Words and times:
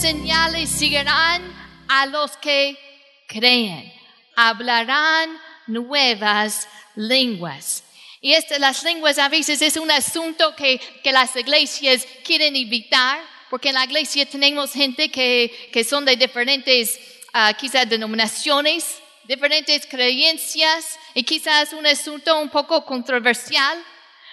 señales 0.00 0.70
seguirán 0.70 1.42
a 1.88 2.06
los 2.06 2.36
que 2.36 2.78
creen. 3.26 3.92
Hablarán 4.36 5.36
nuevas 5.66 6.68
lenguas. 6.94 7.82
Y 8.20 8.34
este, 8.34 8.60
las 8.60 8.84
lenguas 8.84 9.18
a 9.18 9.28
veces 9.28 9.60
es 9.60 9.76
un 9.76 9.90
asunto 9.90 10.54
que, 10.54 10.78
que 11.02 11.10
las 11.10 11.34
iglesias 11.34 12.06
quieren 12.24 12.54
evitar, 12.54 13.18
porque 13.50 13.70
en 13.70 13.74
la 13.74 13.84
iglesia 13.84 14.24
tenemos 14.24 14.72
gente 14.72 15.10
que, 15.10 15.70
que 15.72 15.82
son 15.82 16.04
de 16.04 16.14
diferentes, 16.14 17.00
ah, 17.32 17.52
quizás, 17.54 17.88
denominaciones, 17.88 19.00
diferentes 19.24 19.84
creencias, 19.86 20.96
y 21.14 21.24
quizás 21.24 21.72
un 21.72 21.86
asunto 21.86 22.38
un 22.38 22.50
poco 22.50 22.84
controversial. 22.84 23.76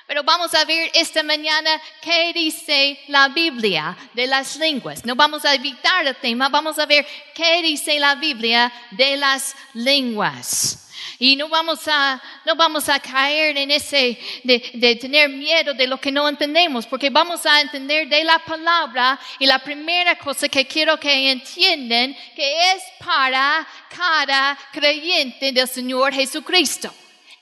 Pero 0.08 0.24
vamos 0.24 0.54
a 0.54 0.66
ver 0.66 0.92
esta 0.94 1.24
mañana 1.24 1.82
qué 2.00 2.32
dice 2.32 3.00
la 3.08 3.30
Biblia 3.30 3.98
de 4.14 4.28
las 4.28 4.56
lenguas. 4.58 5.04
No 5.04 5.16
vamos 5.16 5.44
a 5.46 5.56
evitar 5.56 6.06
el 6.06 6.16
tema, 6.18 6.48
vamos 6.48 6.78
a 6.78 6.86
ver 6.86 7.08
qué 7.34 7.64
dice 7.64 8.00
la 8.00 8.14
Biblia 8.14 8.72
de 8.92 9.18
las 9.18 9.56
lenguas. 9.74 10.82
Y 11.18 11.36
no 11.36 11.50
vamos 11.50 11.88
a, 11.88 12.22
no 12.46 12.56
vamos 12.56 12.88
a 12.88 13.00
caer 13.00 13.58
en 13.58 13.72
ese 13.72 14.20
de, 14.44 14.72
de, 14.74 14.96
tener 14.96 15.30
miedo 15.30 15.74
de 15.74 15.88
lo 15.88 16.00
que 16.00 16.12
no 16.12 16.28
entendemos, 16.30 16.86
porque 16.86 17.10
vamos 17.10 17.44
a 17.46 17.62
entender 17.62 18.08
de 18.08 18.24
la 18.24 18.38
palabra. 18.40 19.20
Y 19.40 19.48
la 19.48 19.58
primera 19.58 20.16
cosa 20.18 20.48
que 20.48 20.68
quiero 20.68 21.00
que 21.00 21.32
entiendan, 21.32 22.16
que 22.36 22.74
es 22.74 22.84
para 23.04 23.66
cada 23.90 24.58
creyente 24.72 25.52
del 25.52 25.68
Señor 25.68 26.14
Jesucristo 26.14 26.94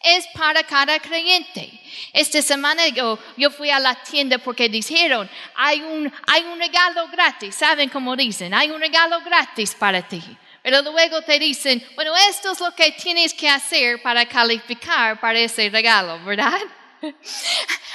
es 0.03 0.27
para 0.27 0.61
cada 0.63 0.99
creyente. 0.99 1.71
Esta 2.11 2.41
semana 2.41 2.87
yo, 2.89 3.17
yo 3.37 3.49
fui 3.49 3.69
a 3.69 3.79
la 3.79 3.95
tienda 3.95 4.37
porque 4.37 4.67
dijeron, 4.67 5.29
hay 5.55 5.81
un, 5.81 6.11
hay 6.27 6.43
un 6.43 6.59
regalo 6.59 7.07
gratis, 7.07 7.55
¿saben 7.55 7.89
cómo 7.89 8.15
dicen? 8.15 8.53
Hay 8.53 8.69
un 8.69 8.79
regalo 8.79 9.21
gratis 9.21 9.73
para 9.73 10.01
ti. 10.01 10.21
Pero 10.61 10.81
luego 10.81 11.21
te 11.21 11.39
dicen, 11.39 11.85
bueno, 11.95 12.15
esto 12.29 12.51
es 12.51 12.59
lo 12.59 12.73
que 12.75 12.91
tienes 12.91 13.33
que 13.33 13.49
hacer 13.49 14.01
para 14.01 14.25
calificar 14.25 15.19
para 15.19 15.39
ese 15.39 15.69
regalo, 15.69 16.23
¿verdad? 16.23 16.59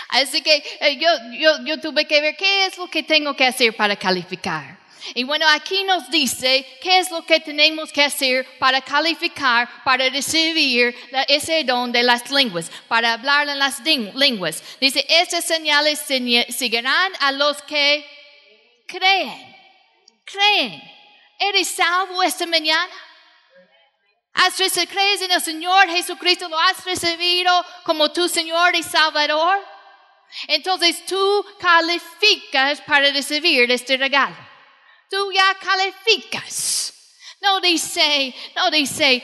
Así 0.08 0.42
que 0.42 0.62
eh, 0.80 0.96
yo, 0.96 1.08
yo, 1.32 1.64
yo 1.64 1.80
tuve 1.80 2.06
que 2.06 2.20
ver 2.20 2.36
qué 2.36 2.66
es 2.66 2.76
lo 2.76 2.88
que 2.88 3.02
tengo 3.02 3.34
que 3.34 3.46
hacer 3.46 3.74
para 3.74 3.96
calificar. 3.96 4.78
Y 5.14 5.24
bueno, 5.24 5.46
aquí 5.48 5.84
nos 5.84 6.10
dice 6.10 6.66
qué 6.80 6.98
es 6.98 7.10
lo 7.10 7.24
que 7.24 7.40
tenemos 7.40 7.92
que 7.92 8.02
hacer 8.02 8.46
para 8.58 8.80
calificar, 8.80 9.68
para 9.84 10.08
recibir 10.08 10.94
ese 11.28 11.64
don 11.64 11.92
de 11.92 12.02
las 12.02 12.30
lenguas, 12.30 12.70
para 12.88 13.12
hablar 13.12 13.48
en 13.48 13.58
las 13.58 13.80
lenguas. 13.80 14.62
Dice, 14.80 15.04
estas 15.08 15.44
señales 15.44 16.00
seguirán 16.00 17.12
a 17.20 17.32
los 17.32 17.62
que 17.62 18.04
creen. 18.86 19.56
Creen. 20.24 20.82
¿Eres 21.38 21.68
salvo 21.68 22.22
esta 22.22 22.46
mañana? 22.46 22.92
¿Has 24.34 24.56
crees 24.56 25.22
en 25.22 25.32
el 25.32 25.40
Señor 25.40 25.88
Jesucristo? 25.88 26.48
¿Lo 26.48 26.58
has 26.58 26.84
recibido 26.84 27.64
como 27.84 28.10
tu 28.12 28.28
Señor 28.28 28.74
y 28.76 28.82
Salvador? 28.82 29.58
Entonces 30.46 31.04
tú 31.06 31.46
calificas 31.58 32.80
para 32.82 33.10
recibir 33.10 33.70
este 33.70 33.96
regalo 33.96 34.47
tú 35.08 35.32
ya 35.32 35.54
calificas. 35.60 36.94
No 37.40 37.60
dice, 37.60 38.34
no 38.56 38.70
dice, 38.70 39.22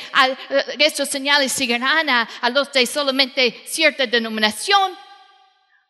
estos 0.78 1.08
señales 1.08 1.52
seguirán 1.52 2.08
a, 2.08 2.28
a 2.40 2.50
los 2.50 2.72
de 2.72 2.86
solamente 2.86 3.64
cierta 3.66 4.06
denominación, 4.06 4.96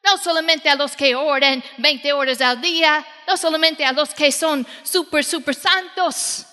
no 0.02 0.18
solamente 0.18 0.70
a 0.70 0.74
los 0.74 0.96
que 0.96 1.14
oran 1.14 1.62
20 1.78 2.12
horas 2.14 2.40
al 2.40 2.60
día, 2.60 3.06
no 3.26 3.36
solamente 3.36 3.84
a 3.84 3.92
los 3.92 4.14
que 4.14 4.32
son 4.32 4.66
super, 4.82 5.22
super 5.22 5.54
santos, 5.54 6.46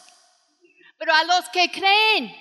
pero 0.98 1.14
a 1.14 1.24
los 1.24 1.48
que 1.50 1.72
creen. 1.72 2.38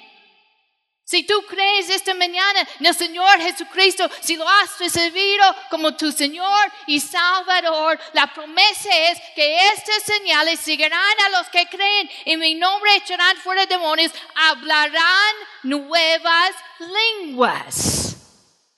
Si 1.10 1.24
tú 1.24 1.42
crees 1.48 1.90
esta 1.90 2.14
mañana 2.14 2.60
en 2.78 2.86
el 2.86 2.94
Señor 2.94 3.40
Jesucristo, 3.40 4.08
si 4.20 4.36
lo 4.36 4.48
has 4.48 4.78
recibido 4.78 5.44
como 5.68 5.96
tu 5.96 6.12
Señor 6.12 6.70
y 6.86 7.00
Salvador, 7.00 7.98
la 8.12 8.32
promesa 8.32 8.88
es 9.10 9.18
que 9.34 9.70
estas 9.70 10.04
señales 10.04 10.60
seguirán 10.60 11.20
a 11.26 11.30
los 11.30 11.48
que 11.48 11.66
creen. 11.66 12.08
En 12.26 12.38
mi 12.38 12.54
nombre 12.54 12.94
echarán 12.94 13.36
fuera 13.38 13.66
demonios, 13.66 14.12
hablarán 14.36 15.34
nuevas 15.64 16.52
lenguas. 16.78 18.16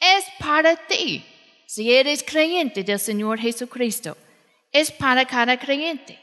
Es 0.01 0.25
para 0.39 0.75
ti. 0.75 1.23
Si 1.67 1.93
eres 1.93 2.23
creyente 2.23 2.83
del 2.83 2.99
Señor 2.99 3.41
Jesucristo, 3.41 4.17
es 4.73 4.91
para 4.91 5.27
cada 5.27 5.59
creyente. 5.59 6.19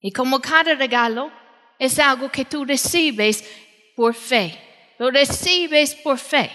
Y 0.00 0.10
como 0.10 0.40
cada 0.40 0.74
regalo, 0.74 1.30
es 1.78 1.98
algo 1.98 2.30
que 2.30 2.44
tú 2.44 2.64
recibes 2.64 3.44
por 3.96 4.14
fe. 4.14 4.94
Lo 4.98 5.10
recibes 5.10 5.94
por 5.94 6.18
fe. 6.18 6.50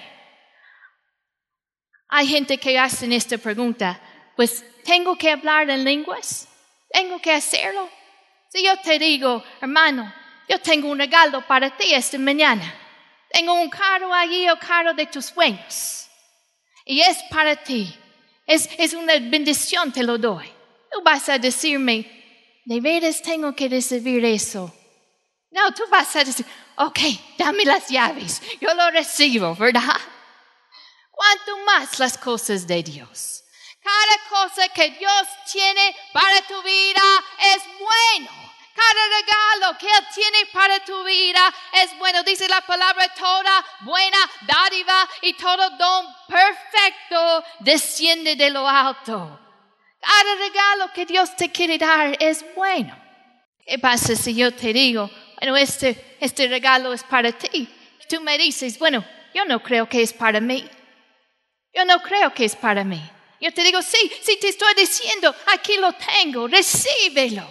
Hay 2.07 2.27
gente 2.27 2.57
que 2.57 2.77
hacen 2.77 3.11
esta 3.11 3.37
pregunta, 3.37 3.99
pues 4.35 4.63
tengo 4.83 5.15
que 5.17 5.31
hablar 5.31 5.69
en 5.69 5.83
lenguas, 5.83 6.47
tengo 6.89 7.19
que 7.19 7.31
hacerlo. 7.31 7.89
Si 8.49 8.63
yo 8.63 8.77
te 8.81 8.99
digo, 8.99 9.43
hermano, 9.61 10.13
yo 10.47 10.59
tengo 10.59 10.89
un 10.89 10.99
regalo 10.99 11.45
para 11.47 11.75
ti 11.75 11.93
esta 11.93 12.17
mañana. 12.17 12.73
Tengo 13.29 13.53
un 13.53 13.69
carro 13.69 14.13
allí, 14.13 14.45
el 14.45 14.59
carro 14.59 14.93
de 14.93 15.05
tus 15.05 15.25
sueños. 15.27 16.09
Y 16.85 16.99
es 16.99 17.17
para 17.29 17.55
ti. 17.55 17.95
Es, 18.45 18.69
es 18.77 18.93
una 18.93 19.13
bendición, 19.13 19.93
te 19.93 20.03
lo 20.03 20.17
doy. 20.17 20.51
Tú 20.91 21.01
vas 21.01 21.29
a 21.29 21.37
decirme, 21.37 22.61
de 22.65 22.81
veras 22.81 23.21
tengo 23.21 23.55
que 23.55 23.69
recibir 23.69 24.25
eso. 24.25 24.73
No, 25.51 25.73
tú 25.73 25.83
vas 25.89 26.13
a 26.17 26.23
decir, 26.25 26.45
ok, 26.75 26.99
dame 27.37 27.65
las 27.65 27.87
llaves, 27.89 28.41
yo 28.59 28.73
lo 28.73 28.91
recibo, 28.91 29.55
¿verdad? 29.55 29.99
¿Cuánto 31.11 31.57
más 31.65 31.99
las 31.99 32.17
cosas 32.17 32.65
de 32.65 32.81
Dios? 32.81 33.43
Cada 33.81 34.29
cosa 34.29 34.67
que 34.69 34.91
Dios 34.91 35.27
tiene 35.51 35.95
para 36.13 36.41
tu 36.43 36.61
vida 36.61 37.01
es 37.55 37.63
bueno. 37.79 38.41
Cada 38.73 39.03
regalo 39.19 39.77
que 39.77 39.87
Él 39.87 40.07
tiene 40.13 40.45
para 40.53 40.83
tu 40.83 41.03
vida 41.03 41.53
es 41.73 41.97
bueno. 41.97 42.23
Dice 42.23 42.47
la 42.47 42.61
palabra 42.61 43.07
toda 43.13 43.65
buena 43.81 44.17
dádiva 44.41 45.09
y 45.21 45.33
todo 45.33 45.69
don 45.71 46.07
perfecto 46.27 47.43
desciende 47.59 48.35
de 48.35 48.49
lo 48.49 48.67
alto. 48.67 49.39
Cada 49.99 50.35
regalo 50.35 50.93
que 50.93 51.05
Dios 51.05 51.35
te 51.35 51.51
quiere 51.51 51.77
dar 51.77 52.15
es 52.19 52.45
bueno. 52.55 52.97
¿Qué 53.65 53.77
pasa 53.77 54.15
si 54.15 54.35
yo 54.35 54.53
te 54.53 54.73
digo, 54.73 55.09
bueno, 55.41 55.57
este, 55.57 56.17
este 56.19 56.47
regalo 56.47 56.93
es 56.93 57.03
para 57.03 57.31
ti. 57.31 57.67
Tú 58.07 58.21
me 58.21 58.37
dices, 58.37 58.77
bueno, 58.77 59.03
yo 59.33 59.43
no 59.45 59.63
creo 59.63 59.89
que 59.89 60.03
es 60.03 60.13
para 60.13 60.39
mí. 60.39 60.69
Yo 61.73 61.83
no 61.83 61.99
creo 62.03 62.31
que 62.31 62.45
es 62.45 62.55
para 62.55 62.83
mí. 62.83 63.01
Yo 63.39 63.51
te 63.51 63.63
digo, 63.63 63.81
sí, 63.81 63.97
sí 64.21 64.37
te 64.39 64.49
estoy 64.49 64.71
diciendo, 64.75 65.33
aquí 65.51 65.77
lo 65.77 65.93
tengo, 65.93 66.47
recíbelo. 66.47 67.47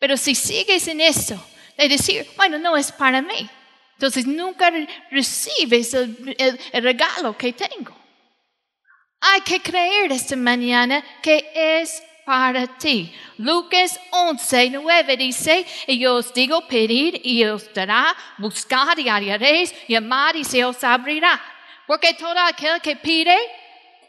Pero 0.00 0.16
si 0.16 0.34
sigues 0.34 0.88
en 0.88 1.00
eso, 1.00 1.40
de 1.78 1.88
decir, 1.88 2.26
bueno, 2.36 2.58
no 2.58 2.76
es 2.76 2.90
para 2.90 3.22
mí, 3.22 3.48
entonces 3.92 4.26
nunca 4.26 4.72
recibes 5.12 5.94
el, 5.94 6.58
el 6.72 6.82
regalo 6.82 7.38
que 7.38 7.52
tengo. 7.52 7.96
Hay 9.20 9.42
que 9.42 9.60
creer 9.60 10.10
esta 10.10 10.34
mañana 10.34 11.04
que 11.22 11.52
es 11.54 12.02
para 12.24 12.66
ti. 12.78 13.12
Lucas 13.38 13.98
11, 14.10 14.70
9 14.70 15.16
dice, 15.16 15.66
y 15.86 15.98
yo 15.98 16.16
os 16.16 16.32
digo, 16.32 16.66
pedir 16.66 17.20
y 17.24 17.44
os 17.44 17.72
dará, 17.72 18.16
buscar 18.38 18.98
y 18.98 19.08
hallaréis, 19.08 19.74
llamar 19.88 20.36
y 20.36 20.44
se 20.44 20.64
os 20.64 20.82
abrirá. 20.84 21.40
Porque 21.86 22.14
todo 22.14 22.38
aquel 22.38 22.80
que 22.80 22.96
pide, 22.96 23.36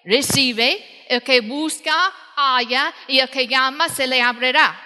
recibe, 0.06 1.06
el 1.08 1.22
que 1.22 1.42
busca, 1.42 1.94
halla, 2.36 2.94
y 3.08 3.20
el 3.20 3.30
que 3.30 3.48
llama, 3.48 3.90
se 3.90 4.08
le 4.08 4.22
abrirá. 4.22 4.80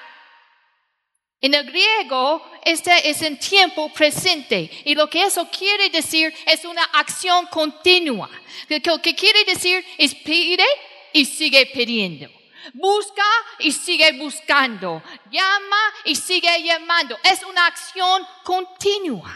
En 1.39 1.53
el 1.53 1.65
griego, 1.65 2.43
este 2.63 3.09
es 3.09 3.21
en 3.21 3.37
tiempo 3.37 3.89
presente. 3.89 4.69
Y 4.85 4.95
lo 4.95 5.07
que 5.07 5.23
eso 5.23 5.47
quiere 5.49 5.89
decir 5.89 6.33
es 6.45 6.65
una 6.65 6.83
acción 6.83 7.45
continua. 7.47 8.29
Lo 8.69 9.01
que 9.01 9.15
quiere 9.15 9.43
decir 9.45 9.85
es 9.97 10.15
pide 10.15 10.65
y 11.13 11.25
sigue 11.25 11.67
pidiendo. 11.67 12.36
Busca 12.73 13.23
y 13.59 13.71
sigue 13.71 14.11
buscando. 14.13 15.01
Llama 15.31 15.93
y 16.05 16.15
sigue 16.15 16.63
llamando. 16.63 17.17
Es 17.23 17.43
una 17.43 17.67
acción 17.67 18.25
continua. 18.43 19.33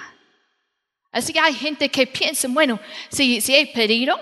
Así 1.11 1.33
que 1.33 1.39
hay 1.39 1.53
gente 1.53 1.89
que 1.89 2.07
piensa, 2.07 2.47
bueno, 2.49 2.79
si, 3.09 3.41
si 3.41 3.55
he 3.55 3.67
pedido 3.67 4.19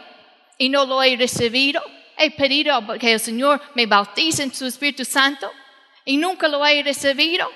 y 0.58 0.70
no 0.70 0.86
lo 0.86 1.04
he 1.04 1.16
recibido, 1.16 1.84
he 2.18 2.32
pedido 2.32 2.82
que 3.00 3.14
el 3.14 3.20
Señor 3.20 3.62
me 3.76 3.86
bautice 3.86 4.44
en 4.44 4.54
su 4.54 4.66
Espíritu 4.66 5.06
Santo 5.06 5.52
y 6.04 6.18
nunca 6.18 6.48
lo 6.48 6.66
he 6.66 6.82
recibido, 6.82 7.50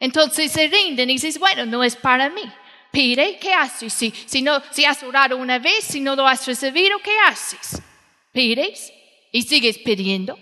entonces 0.00 0.50
se 0.50 0.66
rinden 0.66 1.08
y 1.08 1.14
dicen, 1.14 1.40
bueno, 1.40 1.64
no 1.64 1.84
es 1.84 1.96
para 1.96 2.28
mí. 2.28 2.42
Pide, 2.90 3.38
¿qué 3.38 3.52
haces? 3.52 3.92
Si, 3.92 4.12
si, 4.26 4.42
no, 4.42 4.62
si 4.70 4.84
has 4.84 5.02
orado 5.02 5.36
una 5.36 5.58
vez, 5.58 5.84
si 5.84 6.00
no 6.00 6.16
lo 6.16 6.26
has 6.26 6.46
recibido, 6.46 6.98
¿qué 6.98 7.12
haces? 7.26 7.80
Pides 8.32 8.92
y 9.32 9.42
sigues 9.42 9.78
pidiendo 9.78 10.38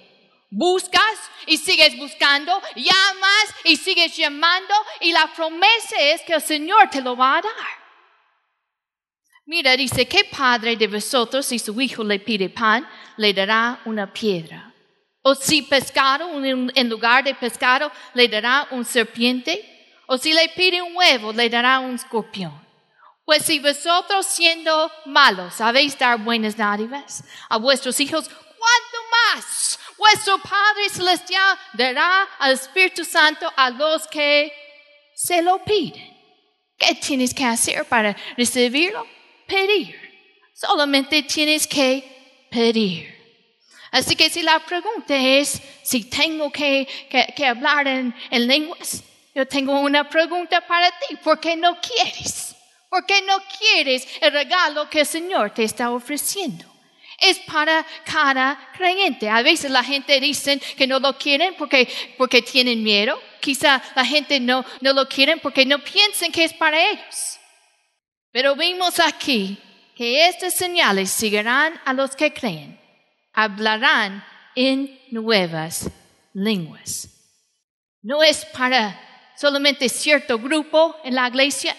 Buscas 0.57 1.19
y 1.49 1.57
sigues 1.57 1.99
buscando, 1.99 2.53
llamas 2.77 3.47
y 3.65 3.75
sigues 3.75 4.17
llamando 4.17 4.73
y 5.01 5.11
la 5.11 5.27
promesa 5.35 5.97
es 5.99 6.23
que 6.23 6.33
el 6.33 6.41
Señor 6.41 6.89
te 6.91 7.03
lo 7.03 7.17
va 7.17 7.39
a 7.39 7.43
dar. 7.43 7.85
Mira, 9.47 9.77
dice, 9.77 10.07
¿qué 10.07 10.23
padre 10.25 10.77
de 10.77 10.87
vosotros 10.87 11.45
si 11.47 11.59
su 11.59 11.81
hijo 11.81 12.05
le 12.05 12.21
pide 12.21 12.51
pan, 12.51 12.89
le 13.17 13.35
dará 13.35 13.81
una 13.85 14.13
piedra? 14.13 14.73
O 15.23 15.35
si 15.35 15.63
pescado, 15.63 16.31
en 16.45 16.89
lugar 16.89 17.25
de 17.25 17.35
pescado, 17.35 17.91
le 18.15 18.29
dará 18.29 18.69
un 18.71 18.85
serpiente? 18.85 19.99
O 20.07 20.17
si 20.17 20.33
le 20.33 20.49
pide 20.51 20.81
un 20.81 20.95
huevo, 20.95 21.33
le 21.33 21.51
dará 21.51 21.81
un 21.81 21.97
escorpión. 21.97 22.65
Pues 23.25 23.45
si 23.45 23.59
vosotros 23.59 24.25
siendo 24.25 24.89
malos 25.05 25.55
sabéis 25.55 25.99
dar 25.99 26.17
buenas 26.21 26.57
dádivas 26.57 27.25
a 27.49 27.57
vuestros 27.57 27.99
hijos, 27.99 28.29
¿cuánto 28.29 28.99
más 29.11 29.81
vuestro 30.05 30.39
Padre 30.39 30.89
Celestial 30.91 31.59
dará 31.73 32.29
al 32.39 32.53
Espíritu 32.53 33.05
Santo 33.05 33.51
a 33.57 33.71
los 33.71 34.07
que 34.09 34.53
se 35.15 35.43
lo 35.43 35.65
piden? 35.65 36.13
¿Qué 36.77 36.95
tienes 36.95 37.33
que 37.33 37.45
hacer 37.45 37.85
para 37.87 38.17
recibirlo? 38.37 39.07
Pedir. 39.47 39.97
Solamente 40.55 41.23
tienes 41.23 41.67
que 41.67 42.47
pedir. 42.51 43.15
Así 43.91 44.17
que 44.17 44.29
si 44.29 44.43
la 44.43 44.59
pregunta 44.59 45.15
es 45.17 45.61
si 45.83 46.05
tengo 46.05 46.51
que, 46.51 46.87
hablar 47.47 47.87
en, 47.87 48.15
en 48.31 48.47
lenguas, 48.47 49.03
yo 49.35 49.47
tengo 49.47 49.79
una 49.81 50.09
pregunta 50.09 50.61
para 50.67 50.91
ti. 50.91 51.17
¿Por 51.17 51.39
qué 51.41 51.57
no 51.57 51.79
quieres? 51.81 52.57
¿Por 52.89 53.07
qué 53.07 53.23
no 53.23 53.39
quieres 53.59 54.07
el 54.21 54.33
regalo 54.33 54.91
que 54.91 55.01
el 55.01 55.07
Señor 55.07 55.51
te 55.51 55.65
está 55.65 55.91
ofreciendo? 55.91 56.74
Es 57.27 57.39
para 57.41 57.87
cada 58.05 58.59
creyente. 58.77 59.29
A 59.29 59.43
veces 59.43 59.71
la 59.71 59.83
gente 59.83 60.21
dice 60.21 60.59
que 60.77 60.87
no 60.87 60.99
lo 60.99 61.17
quieren 61.17 61.55
porque, 61.57 61.89
porque 62.19 62.43
tienen 62.43 62.83
miedo. 62.83 63.19
Quizá 63.41 63.83
la 63.95 64.05
gente 64.05 64.41
no, 64.41 64.65
no 64.81 64.93
lo 64.93 65.09
quieren 65.09 65.41
porque 65.41 65.65
no 65.65 65.79
piensan 65.79 66.33
que 66.33 66.45
es 66.45 66.53
para 66.53 66.91
ellos. 66.91 67.39
Pero 68.31 68.57
vimos 68.57 69.01
aquí 69.01 69.59
que 69.95 70.27
estas 70.29 70.55
señales 70.55 71.11
seguirán 71.11 71.81
a 71.85 71.93
los 71.93 72.17
que 72.17 72.33
creen. 72.33 72.81
Hablarán 73.33 74.25
en 74.55 75.01
nuevas 75.11 75.91
lenguas. 76.33 77.09
No 78.03 78.23
es 78.23 78.45
para 78.45 79.01
solamente 79.37 79.89
cierto 79.89 80.39
grupo 80.39 80.97
en 81.05 81.15
la 81.15 81.29
iglesia. 81.29 81.77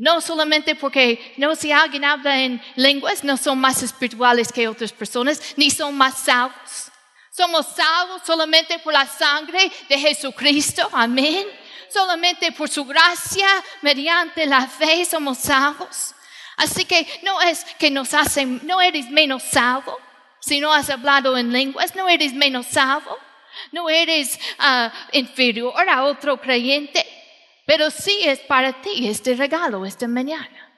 No 0.00 0.22
solamente 0.22 0.74
porque, 0.74 1.34
no, 1.36 1.54
si 1.54 1.70
alguien 1.72 2.06
habla 2.06 2.40
en 2.40 2.62
lenguas, 2.74 3.22
no 3.22 3.36
son 3.36 3.58
más 3.58 3.82
espirituales 3.82 4.50
que 4.50 4.66
otras 4.66 4.92
personas, 4.92 5.52
ni 5.58 5.70
son 5.70 5.94
más 5.94 6.20
salvos. 6.20 6.90
Somos 7.30 7.66
salvos 7.66 8.22
solamente 8.24 8.78
por 8.78 8.94
la 8.94 9.06
sangre 9.06 9.70
de 9.90 9.98
Jesucristo. 9.98 10.88
Amén. 10.90 11.46
Solamente 11.92 12.50
por 12.50 12.70
su 12.70 12.86
gracia, 12.86 13.46
mediante 13.82 14.46
la 14.46 14.66
fe, 14.66 15.04
somos 15.04 15.36
salvos. 15.36 16.14
Así 16.56 16.86
que 16.86 17.06
no 17.22 17.38
es 17.42 17.62
que 17.78 17.90
nos 17.90 18.14
hacen, 18.14 18.58
no 18.64 18.80
eres 18.80 19.10
menos 19.10 19.42
salvo. 19.42 19.98
Si 20.38 20.60
no 20.60 20.72
has 20.72 20.88
hablado 20.88 21.36
en 21.36 21.52
lenguas, 21.52 21.94
no 21.94 22.08
eres 22.08 22.32
menos 22.32 22.64
salvo. 22.68 23.18
No 23.70 23.90
eres 23.90 24.38
uh, 24.60 24.88
inferior 25.12 25.86
a 25.90 26.04
otro 26.04 26.40
creyente, 26.40 27.04
pero 27.70 27.88
sí 27.88 28.18
es 28.24 28.40
para 28.40 28.82
ti 28.82 29.06
este 29.06 29.36
regalo 29.36 29.86
esta 29.86 30.08
mañana. 30.08 30.74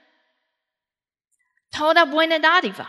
Toda 1.71 2.05
buena 2.05 2.39
dádiva 2.39 2.87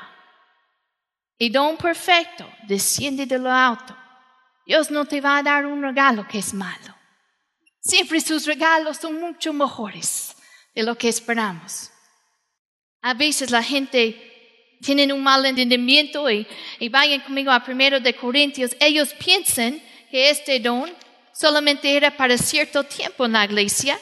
y 1.38 1.50
don 1.50 1.78
perfecto 1.78 2.46
desciende 2.68 3.26
de 3.26 3.40
lo 3.40 3.50
alto. 3.50 3.96
Dios 4.66 4.92
no 4.92 5.06
te 5.06 5.22
va 5.22 5.38
a 5.38 5.44
dar 5.44 5.66
un 5.66 5.82
regalo 5.82 6.28
que 6.28 6.40
es 6.40 6.54
malo. 6.54 6.94
Siempre 7.80 8.20
sus 8.20 8.46
regalos 8.46 8.98
son 8.98 9.22
mucho 9.22 9.54
mejores 9.54 10.36
de 10.76 10.84
lo 10.84 10.98
que 10.98 11.08
esperamos. 11.08 11.90
A 13.02 13.14
veces 13.14 13.52
la 13.52 13.64
gente 13.64 14.78
tienen 14.82 15.14
un 15.14 15.24
mal 15.24 15.46
entendimiento 15.46 16.30
y, 16.30 16.46
vayan 16.90 17.22
conmigo 17.22 17.52
a 17.52 17.64
primero 17.64 18.02
de 18.02 18.14
Corintios, 18.14 18.76
ellos 18.82 19.14
piensan 19.14 19.82
que 20.12 20.30
este 20.30 20.60
don 20.60 20.94
solamente 21.34 21.96
era 21.96 22.16
para 22.16 22.38
cierto 22.38 22.84
tiempo 22.84 23.26
en 23.26 23.34
la 23.34 23.46
iglesia. 23.46 24.00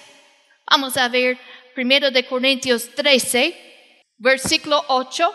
Vamos 0.70 0.98
a 0.98 1.08
ver 1.08 1.38
primero 1.74 2.12
de 2.12 2.26
Corintios 2.26 2.90
13, 2.96 3.56
versículo 4.18 4.84
8. 4.88 5.34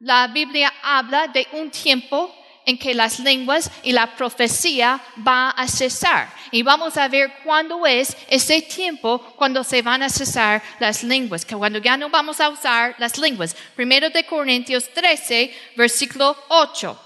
La 0.00 0.26
Biblia 0.28 0.72
habla 0.82 1.28
de 1.28 1.46
un 1.52 1.70
tiempo 1.70 2.34
en 2.66 2.78
que 2.78 2.94
las 2.94 3.20
lenguas 3.20 3.70
y 3.82 3.92
la 3.92 4.14
profecía 4.16 5.00
va 5.26 5.50
a 5.50 5.68
cesar. 5.68 6.32
Y 6.50 6.62
vamos 6.62 6.96
a 6.96 7.08
ver 7.08 7.32
cuándo 7.44 7.86
es 7.86 8.16
ese 8.28 8.62
tiempo 8.62 9.18
cuando 9.36 9.62
se 9.64 9.82
van 9.82 10.02
a 10.02 10.08
cesar 10.08 10.62
las 10.78 11.02
lenguas, 11.02 11.44
que 11.44 11.56
cuando 11.56 11.78
ya 11.78 11.96
no 11.96 12.08
vamos 12.08 12.40
a 12.40 12.48
usar 12.48 12.94
las 12.98 13.18
lenguas. 13.18 13.54
Primero 13.74 14.10
de 14.10 14.24
Corintios 14.24 14.88
13, 14.92 15.54
versículo 15.76 16.36
8. 16.48 17.03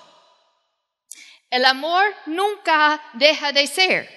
El 1.50 1.64
amor 1.64 2.04
nunca 2.26 3.00
deja 3.14 3.52
de 3.52 3.66
ser, 3.66 4.08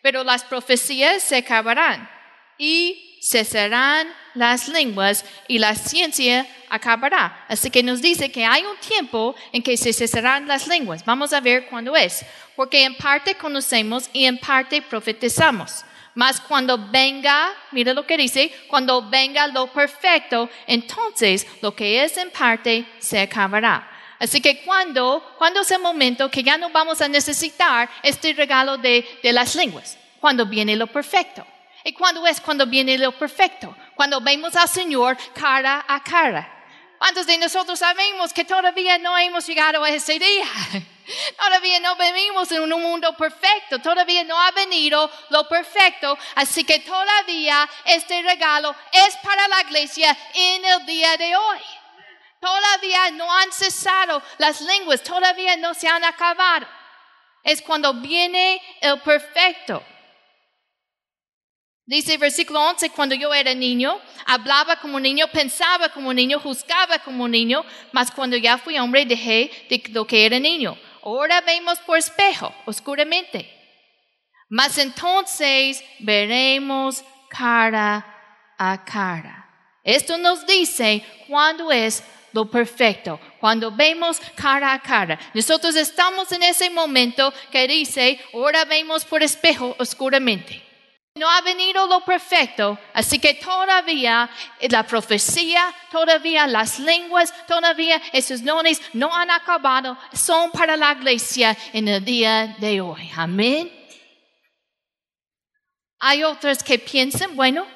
pero 0.00 0.22
las 0.22 0.44
profecías 0.44 1.22
se 1.22 1.38
acabarán 1.38 2.08
y 2.56 3.18
cesarán 3.20 4.08
las 4.34 4.68
lenguas 4.68 5.24
y 5.48 5.58
la 5.58 5.74
ciencia 5.74 6.46
acabará. 6.68 7.44
Así 7.48 7.70
que 7.70 7.82
nos 7.82 8.00
dice 8.00 8.30
que 8.30 8.44
hay 8.44 8.64
un 8.64 8.76
tiempo 8.76 9.34
en 9.52 9.62
que 9.62 9.76
se 9.76 9.92
cesarán 9.92 10.46
las 10.46 10.68
lenguas. 10.68 11.04
Vamos 11.04 11.32
a 11.32 11.40
ver 11.40 11.66
cuándo 11.66 11.96
es. 11.96 12.24
Porque 12.54 12.84
en 12.84 12.96
parte 12.96 13.34
conocemos 13.34 14.08
y 14.12 14.24
en 14.26 14.38
parte 14.38 14.80
profetizamos. 14.82 15.84
Mas 16.14 16.40
cuando 16.40 16.78
venga, 16.78 17.50
mira 17.70 17.92
lo 17.92 18.06
que 18.06 18.16
dice, 18.16 18.52
cuando 18.68 19.08
venga 19.08 19.46
lo 19.48 19.68
perfecto, 19.68 20.48
entonces 20.66 21.46
lo 21.60 21.74
que 21.74 22.02
es 22.02 22.16
en 22.16 22.30
parte 22.30 22.84
se 22.98 23.20
acabará. 23.20 23.97
Así 24.18 24.40
que 24.40 24.62
cuando, 24.62 25.34
cuando 25.38 25.60
es 25.60 25.70
el 25.70 25.80
momento 25.80 26.30
que 26.30 26.42
ya 26.42 26.58
no 26.58 26.70
vamos 26.70 27.00
a 27.00 27.08
necesitar 27.08 27.88
este 28.02 28.32
regalo 28.32 28.76
de, 28.76 29.20
de 29.22 29.32
las 29.32 29.54
lenguas, 29.54 29.96
cuando 30.20 30.46
viene 30.46 30.76
lo 30.76 30.86
perfecto. 30.86 31.46
¿Y 31.84 31.92
cuándo 31.92 32.26
es 32.26 32.40
cuando 32.40 32.66
viene 32.66 32.98
lo 32.98 33.12
perfecto? 33.12 33.74
Cuando 33.94 34.20
vemos 34.20 34.56
al 34.56 34.68
Señor 34.68 35.16
cara 35.34 35.84
a 35.86 36.02
cara. 36.02 36.54
¿Cuántos 36.98 37.26
de 37.26 37.38
nosotros 37.38 37.78
sabemos 37.78 38.32
que 38.32 38.44
todavía 38.44 38.98
no 38.98 39.16
hemos 39.16 39.46
llegado 39.46 39.84
a 39.84 39.88
ese 39.88 40.18
día? 40.18 40.46
Todavía 41.38 41.80
no 41.80 41.96
vivimos 41.96 42.50
en 42.52 42.70
un 42.70 42.82
mundo 42.82 43.16
perfecto, 43.16 43.78
todavía 43.78 44.24
no 44.24 44.38
ha 44.38 44.50
venido 44.50 45.10
lo 45.30 45.48
perfecto, 45.48 46.18
así 46.34 46.64
que 46.64 46.80
todavía 46.80 47.66
este 47.86 48.20
regalo 48.20 48.74
es 48.92 49.16
para 49.22 49.48
la 49.48 49.62
iglesia 49.62 50.14
en 50.34 50.64
el 50.66 50.84
día 50.84 51.16
de 51.16 51.34
hoy. 51.34 51.58
Todavía 52.40 53.10
no 53.12 53.32
han 53.32 53.52
cesado 53.52 54.22
las 54.38 54.60
lenguas, 54.60 55.02
todavía 55.02 55.56
no 55.56 55.74
se 55.74 55.88
han 55.88 56.04
acabado. 56.04 56.66
Es 57.42 57.62
cuando 57.62 57.94
viene 57.94 58.60
el 58.80 59.00
perfecto. 59.00 59.82
Dice 61.86 62.18
versículo 62.18 62.60
11, 62.60 62.90
cuando 62.90 63.14
yo 63.14 63.32
era 63.32 63.54
niño, 63.54 63.98
hablaba 64.26 64.76
como 64.76 65.00
niño, 65.00 65.26
pensaba 65.28 65.88
como 65.88 66.12
niño, 66.12 66.38
juzgaba 66.38 66.98
como 66.98 67.26
niño, 67.26 67.64
mas 67.92 68.10
cuando 68.10 68.36
ya 68.36 68.58
fui 68.58 68.78
hombre 68.78 69.06
dejé 69.06 69.50
de 69.70 69.82
lo 69.92 70.06
que 70.06 70.26
era 70.26 70.38
niño. 70.38 70.78
Ahora 71.02 71.40
vemos 71.40 71.78
por 71.78 71.96
espejo, 71.96 72.54
oscuramente. 72.66 73.50
Mas 74.50 74.76
entonces 74.76 75.82
veremos 76.00 77.02
cara 77.30 78.04
a 78.58 78.84
cara. 78.84 79.46
Esto 79.82 80.18
nos 80.18 80.46
dice 80.46 81.02
cuándo 81.26 81.72
es 81.72 82.04
lo 82.38 82.48
perfecto, 82.48 83.18
cuando 83.40 83.72
vemos 83.72 84.20
cara 84.36 84.72
a 84.72 84.80
cara. 84.80 85.18
Nosotros 85.34 85.74
estamos 85.74 86.30
en 86.30 86.44
ese 86.44 86.70
momento 86.70 87.34
que 87.50 87.66
dice, 87.66 88.20
ahora 88.32 88.64
vemos 88.64 89.04
por 89.04 89.24
espejo 89.24 89.74
oscuramente. 89.78 90.62
No 91.16 91.28
ha 91.28 91.40
venido 91.40 91.84
lo 91.88 92.04
perfecto, 92.04 92.78
así 92.94 93.18
que 93.18 93.34
todavía 93.34 94.30
la 94.70 94.84
profecía, 94.84 95.74
todavía 95.90 96.46
las 96.46 96.78
lenguas, 96.78 97.34
todavía 97.48 98.00
esos 98.12 98.44
dones 98.44 98.80
no 98.92 99.12
han 99.12 99.32
acabado, 99.32 99.98
son 100.12 100.52
para 100.52 100.76
la 100.76 100.92
iglesia 100.92 101.56
en 101.72 101.88
el 101.88 102.04
día 102.04 102.54
de 102.60 102.80
hoy. 102.80 103.10
Amén. 103.16 103.68
Hay 105.98 106.22
otros 106.22 106.62
que 106.62 106.78
piensan, 106.78 107.34
bueno, 107.34 107.66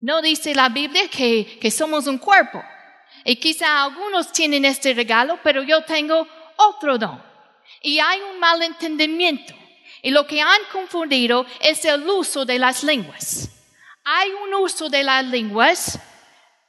no 0.00 0.20
dice 0.20 0.54
la 0.54 0.68
Biblia 0.68 1.08
que, 1.08 1.58
que 1.58 1.70
somos 1.70 2.06
un 2.06 2.18
cuerpo. 2.18 2.62
Y 3.24 3.36
quizá 3.36 3.84
algunos 3.84 4.32
tienen 4.32 4.64
este 4.64 4.94
regalo, 4.94 5.38
pero 5.42 5.62
yo 5.62 5.82
tengo 5.82 6.26
otro 6.56 6.98
don. 6.98 7.22
Y 7.82 7.98
hay 7.98 8.20
un 8.20 8.38
malentendimiento. 8.38 9.54
Y 10.02 10.10
lo 10.10 10.26
que 10.26 10.40
han 10.40 10.60
confundido 10.72 11.46
es 11.60 11.84
el 11.84 12.08
uso 12.08 12.44
de 12.44 12.58
las 12.58 12.82
lenguas. 12.82 13.50
Hay 14.04 14.30
un 14.30 14.54
uso 14.54 14.88
de 14.88 15.04
las 15.04 15.24
lenguas, 15.24 15.98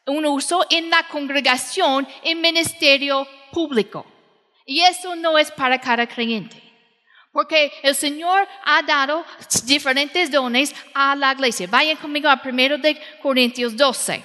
un 0.06 0.26
uso 0.26 0.66
en 0.70 0.90
la 0.90 1.08
congregación, 1.08 2.08
en 2.24 2.42
ministerio 2.42 3.28
público. 3.52 4.06
Y 4.66 4.82
eso 4.82 5.16
no 5.16 5.38
es 5.38 5.50
para 5.52 5.80
cada 5.80 6.08
creyente. 6.08 6.62
Porque 7.32 7.72
el 7.84 7.96
Señor 7.96 8.46
ha 8.66 8.82
dado 8.82 9.26
diferentes 9.64 10.30
dones 10.30 10.76
a 10.94 11.16
la 11.16 11.32
iglesia. 11.32 11.68
Vayan 11.70 11.96
conmigo 11.96 12.28
a 12.28 12.42
1 12.44 12.78
de 12.78 13.02
Corintios 13.22 13.78
12. 13.78 14.22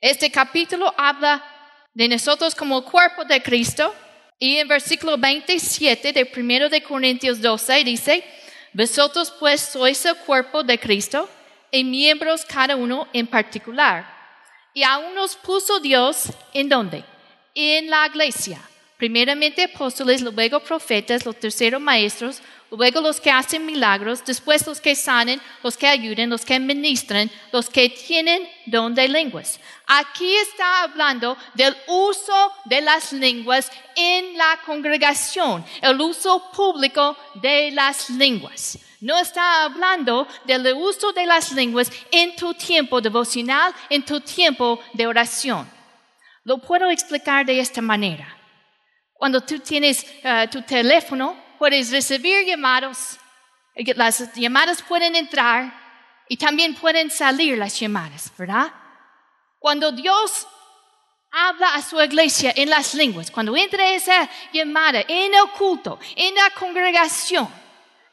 Este 0.00 0.30
capítulo 0.30 0.92
habla 0.96 1.57
de 1.98 2.06
nosotros 2.06 2.54
como 2.54 2.84
cuerpo 2.84 3.24
de 3.24 3.42
Cristo. 3.42 3.92
Y 4.38 4.58
en 4.58 4.68
versículo 4.68 5.18
27 5.18 6.12
de 6.12 6.30
1 6.36 6.68
de 6.68 6.80
Corintios 6.80 7.40
12 7.40 7.82
dice, 7.82 8.24
vosotros 8.72 9.34
pues 9.36 9.60
sois 9.60 10.04
el 10.06 10.14
cuerpo 10.18 10.62
de 10.62 10.78
Cristo 10.78 11.28
y 11.72 11.82
miembros 11.82 12.44
cada 12.44 12.76
uno 12.76 13.08
en 13.12 13.26
particular. 13.26 14.06
Y 14.74 14.84
aún 14.84 15.12
nos 15.12 15.34
puso 15.34 15.80
Dios 15.80 16.28
en 16.54 16.68
dónde? 16.68 17.02
En 17.56 17.90
la 17.90 18.06
iglesia 18.06 18.60
Primeramente 18.98 19.62
apóstoles, 19.62 20.20
luego 20.22 20.58
profetas, 20.58 21.24
los 21.24 21.38
terceros 21.38 21.80
maestros, 21.80 22.42
luego 22.70 23.00
los 23.00 23.20
que 23.20 23.30
hacen 23.30 23.64
milagros, 23.64 24.24
después 24.24 24.66
los 24.66 24.80
que 24.80 24.94
sanen, 24.94 25.40
los 25.62 25.76
que 25.76 25.86
ayuden, 25.86 26.30
los 26.30 26.44
que 26.44 26.58
ministran, 26.58 27.30
los 27.52 27.68
que 27.70 27.88
tienen 27.88 28.48
don 28.66 28.94
de 28.94 29.08
lenguas. 29.08 29.58
Aquí 29.86 30.34
está 30.36 30.82
hablando 30.82 31.36
del 31.54 31.76
uso 31.86 32.52
de 32.66 32.80
las 32.80 33.12
lenguas 33.12 33.70
en 33.96 34.36
la 34.36 34.58
congregación, 34.66 35.64
el 35.80 36.00
uso 36.00 36.50
público 36.52 37.16
de 37.34 37.70
las 37.70 38.10
lenguas. 38.10 38.78
No 39.00 39.16
está 39.16 39.62
hablando 39.62 40.26
del 40.44 40.74
uso 40.74 41.12
de 41.12 41.24
las 41.24 41.52
lenguas 41.52 41.90
en 42.10 42.34
tu 42.34 42.52
tiempo 42.54 43.00
devocional, 43.00 43.72
en 43.88 44.04
tu 44.04 44.20
tiempo 44.20 44.80
de 44.92 45.06
oración. 45.06 45.70
Lo 46.42 46.58
puedo 46.58 46.90
explicar 46.90 47.46
de 47.46 47.60
esta 47.60 47.80
manera. 47.80 48.36
Cuando 49.12 49.40
tú 49.40 49.58
tienes 49.60 50.04
eh, 50.22 50.48
tu 50.50 50.62
teléfono, 50.62 51.36
puedes 51.58 51.90
recibir 51.90 52.46
llamados. 52.46 53.18
Las 53.74 54.34
llamadas 54.34 54.82
pueden 54.82 55.14
entrar 55.16 55.72
y 56.28 56.36
también 56.36 56.74
pueden 56.74 57.10
salir 57.10 57.56
las 57.58 57.78
llamadas, 57.78 58.32
¿verdad? 58.36 58.72
Cuando 59.58 59.92
Dios 59.92 60.46
habla 61.30 61.74
a 61.74 61.82
su 61.82 62.00
iglesia 62.00 62.52
en 62.56 62.70
las 62.70 62.94
lenguas, 62.94 63.30
cuando 63.30 63.56
entra 63.56 63.90
esa 63.90 64.28
llamada 64.52 65.04
en 65.06 65.34
el 65.34 65.50
culto, 65.56 65.98
en 66.16 66.34
la 66.34 66.50
congregación, 66.50 67.48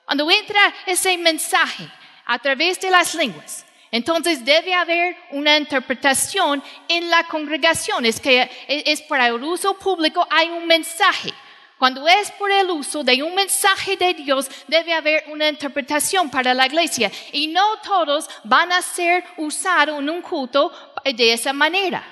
cuando 0.03 0.29
entra 0.29 0.73
ese 0.85 1.17
mensaje 1.17 1.89
a 2.25 2.39
través 2.39 2.79
de 2.79 2.89
las 2.89 3.15
lenguas, 3.15 3.65
entonces 3.91 4.43
debe 4.43 4.73
haber 4.73 5.15
una 5.31 5.57
interpretación 5.57 6.61
en 6.87 7.09
la 7.09 7.23
congregación. 7.23 8.05
Es 8.05 8.19
que 8.19 8.49
es 8.67 9.01
para 9.03 9.27
el 9.27 9.41
uso 9.43 9.77
público, 9.77 10.27
hay 10.29 10.49
un 10.49 10.67
mensaje. 10.67 11.33
Cuando 11.77 12.07
es 12.07 12.31
por 12.31 12.49
el 12.51 12.69
uso 12.71 13.03
de 13.03 13.21
un 13.21 13.35
mensaje 13.35 13.97
de 13.97 14.13
Dios, 14.13 14.49
debe 14.67 14.93
haber 14.93 15.25
una 15.27 15.49
interpretación 15.49 16.29
para 16.29 16.53
la 16.53 16.67
iglesia. 16.67 17.11
Y 17.33 17.47
no 17.47 17.77
todos 17.81 18.29
van 18.43 18.71
a 18.71 18.81
ser 18.81 19.23
usados 19.37 19.99
en 19.99 20.09
un 20.09 20.21
culto 20.21 20.71
de 21.03 21.33
esa 21.33 21.51
manera. 21.51 22.03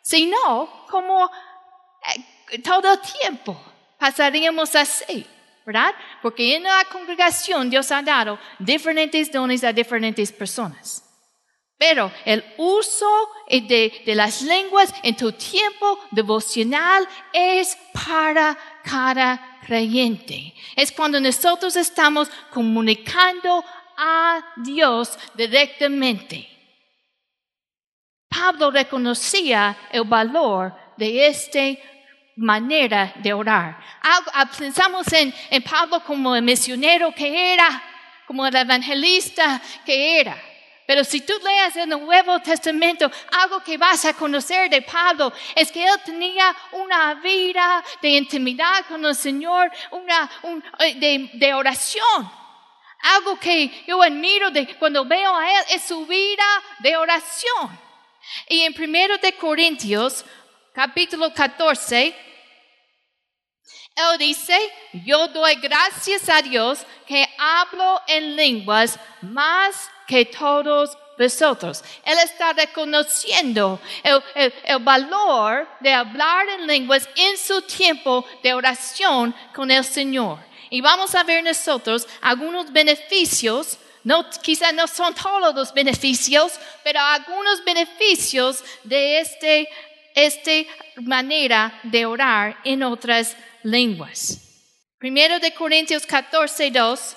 Sino, 0.00 0.86
como 0.88 1.30
eh, 2.50 2.58
todo 2.60 2.92
el 2.92 3.00
tiempo 3.00 3.60
pasaríamos 3.98 4.74
así. 4.74 5.26
¿Verdad? 5.64 5.94
Porque 6.20 6.56
en 6.56 6.64
la 6.64 6.84
congregación 6.90 7.70
Dios 7.70 7.92
ha 7.92 8.02
dado 8.02 8.36
diferentes 8.58 9.30
dones 9.30 9.62
a 9.62 9.72
diferentes 9.72 10.32
personas. 10.32 11.04
Pero 11.78 12.12
el 12.24 12.44
uso 12.58 13.08
de, 13.48 14.02
las 14.06 14.42
lenguas 14.42 14.94
en 15.02 15.16
tu 15.16 15.32
tiempo 15.32 15.98
devocional 16.12 17.08
es 17.32 17.76
para 17.92 18.56
cada 18.82 19.58
creyente. 19.66 20.54
Es 20.76 20.92
cuando 20.92 21.20
nosotros 21.20 21.76
estamos 21.76 22.28
comunicando 22.50 23.64
a 23.96 24.44
Dios 24.56 25.18
directamente. 25.34 26.48
Pablo 28.28 28.70
reconocía 28.70 29.76
el 29.90 30.04
valor 30.04 30.74
de 30.96 31.26
esta 31.26 31.60
manera 32.36 33.12
de 33.16 33.32
orar. 33.32 33.78
Ah, 34.02 34.50
pensamos 34.58 35.12
en, 35.12 35.32
en 35.50 35.62
Pablo 35.62 36.02
como 36.04 36.34
el 36.34 36.42
misionero 36.42 37.12
que 37.14 37.52
era, 37.52 37.82
como 38.26 38.46
el 38.46 38.56
evangelista 38.56 39.60
que 39.84 40.20
era. 40.20 40.36
Pero 40.92 41.04
si 41.04 41.22
tú 41.22 41.32
leas 41.42 41.74
el 41.76 41.88
Nuevo 41.88 42.38
Testamento, 42.40 43.10
algo 43.30 43.60
que 43.60 43.78
vas 43.78 44.04
a 44.04 44.12
conocer 44.12 44.68
de 44.68 44.82
Pablo 44.82 45.32
es 45.54 45.72
que 45.72 45.82
él 45.82 45.98
tenía 46.04 46.54
una 46.72 47.14
vida 47.14 47.82
de 48.02 48.10
intimidad 48.10 48.84
con 48.86 49.02
el 49.02 49.14
Señor, 49.14 49.72
una 49.90 50.30
eh, 50.80 51.30
de, 51.32 51.54
oración. 51.54 52.30
Algo 53.04 53.40
que 53.40 53.84
yo 53.86 54.02
admiro 54.02 54.50
de 54.50 54.76
cuando 54.76 55.06
veo 55.06 55.34
a 55.34 55.50
él 55.50 55.64
es 55.70 55.82
su 55.82 56.04
vida 56.04 56.44
de 56.80 56.94
oración. 56.94 57.80
Y 58.50 58.60
en 58.60 58.74
1 58.78 59.16
de 59.16 59.32
Corintios, 59.36 60.26
capítulo 60.74 61.32
14, 61.32 62.14
él 63.94 64.18
dice, 64.18 64.58
yo 65.06 65.26
doy 65.28 65.54
gracias 65.54 66.28
a 66.28 66.42
Dios 66.42 66.84
que 67.06 67.26
hablo 67.38 67.98
en 68.08 68.36
lenguas 68.36 68.98
más 69.22 69.88
que 70.06 70.26
todos 70.26 70.96
vosotros. 71.18 71.82
Él 72.04 72.18
está 72.24 72.52
reconociendo 72.52 73.80
el, 74.34 74.52
valor 74.80 75.68
de 75.80 75.92
hablar 75.92 76.48
en 76.48 76.66
lenguas 76.66 77.08
en 77.16 77.38
su 77.38 77.62
tiempo 77.62 78.24
de 78.42 78.54
oración 78.54 79.34
con 79.54 79.70
el 79.70 79.84
Señor. 79.84 80.38
Y 80.70 80.80
vamos 80.80 81.14
a 81.14 81.22
ver 81.22 81.44
nosotros 81.44 82.08
algunos 82.20 82.72
beneficios 82.72 83.78
no, 84.04 84.28
quizá 84.42 84.72
no 84.72 84.88
son 84.88 85.14
todos 85.14 85.54
los 85.54 85.72
beneficios, 85.72 86.54
pero 86.82 86.98
algunos 86.98 87.64
beneficios 87.64 88.64
de 88.82 89.20
este, 89.20 89.68
esta 90.14 90.50
manera 90.96 91.78
de 91.84 92.04
orar 92.04 92.58
en 92.64 92.82
otras 92.82 93.36
lenguas. 93.62 94.40
Primero 94.98 95.38
de 95.38 95.54
Corintios 95.54 96.04
14, 96.04 96.72
2, 96.72 97.16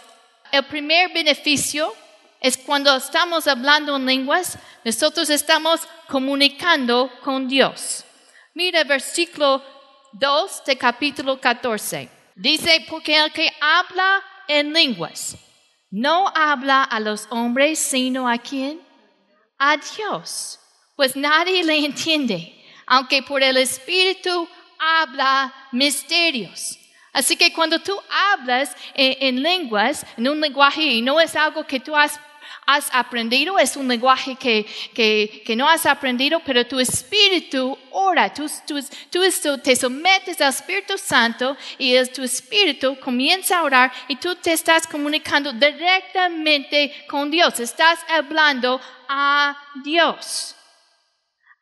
el 0.52 0.66
primer 0.66 1.12
beneficio 1.12 1.92
es 2.40 2.58
cuando 2.58 2.96
estamos 2.96 3.48
hablando 3.48 3.96
en 3.96 4.06
lenguas, 4.06 4.58
nosotros 4.84 5.30
estamos 5.30 5.82
comunicando 6.08 7.12
con 7.24 7.48
Dios. 7.48 8.04
Mira 8.54 8.84
versículo 8.84 9.64
2 10.14 10.64
de 10.66 10.78
capítulo 10.78 11.40
14. 11.40 12.10
Dice, 12.36 12.86
porque 12.90 13.18
el 13.18 13.32
que 13.32 13.52
habla 13.60 14.22
en 14.48 14.74
lenguas 14.74 15.38
no 15.90 16.28
habla 16.36 16.84
a 16.84 17.00
los 17.00 17.28
hombres, 17.30 17.80
sino 17.80 18.28
a 18.28 18.38
quién? 18.38 18.82
A 19.58 19.78
Dios. 19.78 20.60
Pues 20.96 21.16
nadie 21.16 21.64
le 21.64 21.86
entiende, 21.86 22.54
aunque 22.86 23.24
por 23.24 23.42
el 23.42 23.58
Espíritu 23.58 24.48
habla 24.78 25.54
misterios. 25.72 26.78
Así 27.16 27.38
que 27.38 27.54
cuando 27.54 27.80
tú 27.80 27.98
hablas 28.34 28.76
en, 28.94 29.42
lenguas, 29.42 30.06
en 30.18 30.28
un 30.28 30.42
lenguaje, 30.42 30.82
y 30.82 31.02
no 31.02 31.22
es 31.22 31.34
algo 31.34 31.66
que 31.66 31.80
tú 31.80 31.96
has 31.96 32.20
aprendido, 32.92 33.58
es 33.58 33.78
un 33.78 33.88
lenguaje 33.88 34.36
que, 34.36 34.66
que, 34.94 35.56
no 35.56 35.70
has 35.70 35.86
aprendido, 35.86 36.42
pero 36.46 36.68
tu 36.68 36.78
espíritu 36.78 37.78
ora, 37.92 38.34
tú, 38.34 38.50
te 39.64 39.76
sometes 39.78 40.42
al 40.42 40.50
Espíritu 40.50 40.98
Santo 40.98 41.56
y 41.78 41.96
tu 42.08 42.22
espíritu 42.22 43.00
comienza 43.00 43.60
a 43.60 43.64
orar 43.64 43.94
y 44.10 44.18
tú 44.18 44.36
te 44.36 44.52
estás 44.52 44.86
comunicando 44.86 45.54
directamente 45.54 47.06
con 47.08 47.32
Dios, 47.32 47.62
estás 47.62 48.00
hablando 48.10 48.82
a 49.08 49.58
Dios. 49.86 50.54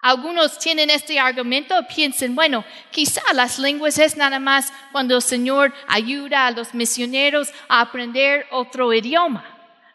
Algunos 0.04 0.60
tienen 0.60 0.90
este 0.90 1.18
argumento 1.18 1.74
piensan, 1.88 2.36
bueno, 2.36 2.66
quizá 2.92 3.22
las 3.32 3.58
lenguas 3.58 3.98
es 3.98 4.18
nada 4.18 4.38
más 4.38 4.74
cuando 4.92 5.16
el 5.16 5.22
Señor 5.22 5.74
ayuda 5.88 6.46
a 6.46 6.52
los 6.52 6.74
misioneros 6.74 7.54
a 7.70 7.80
aprender 7.80 8.46
otro 8.52 8.92
idioma. 8.92 9.46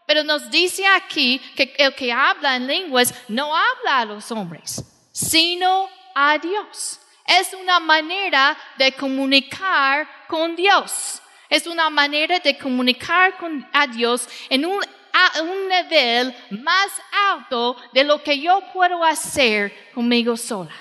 Pero 0.07 0.25
nos 0.25 0.51
dice 0.51 0.87
aquí 0.87 1.39
que 1.55 1.75
el 1.77 1.95
que 1.95 2.11
habla 2.11 2.57
en 2.57 2.67
lenguas 2.67 3.13
no 3.29 3.55
habla 3.55 3.99
a 3.99 4.05
los 4.07 4.33
hombres, 4.33 4.83
sino 5.13 5.91
a 6.15 6.39
Dios. 6.39 7.01
Es 7.27 7.53
una 7.53 7.79
manera 7.79 8.57
de 8.79 8.93
comunicar 8.93 10.09
con 10.27 10.57
Dios. 10.57 11.21
Es 11.51 11.67
una 11.67 11.91
manera 11.91 12.39
de 12.39 12.57
comunicar 12.57 13.37
con, 13.37 13.69
a 13.75 13.87
Dios 13.87 14.27
en 14.49 14.65
un, 14.65 14.83
a 15.19 15.43
un 15.43 15.69
nivel 15.69 16.35
más 16.51 16.91
alto 17.31 17.77
de 17.93 18.05
lo 18.05 18.23
que 18.23 18.41
yo 18.41 18.63
puedo 18.73 19.03
hacer 19.03 19.91
conmigo 19.93 20.37
sola. 20.37 20.75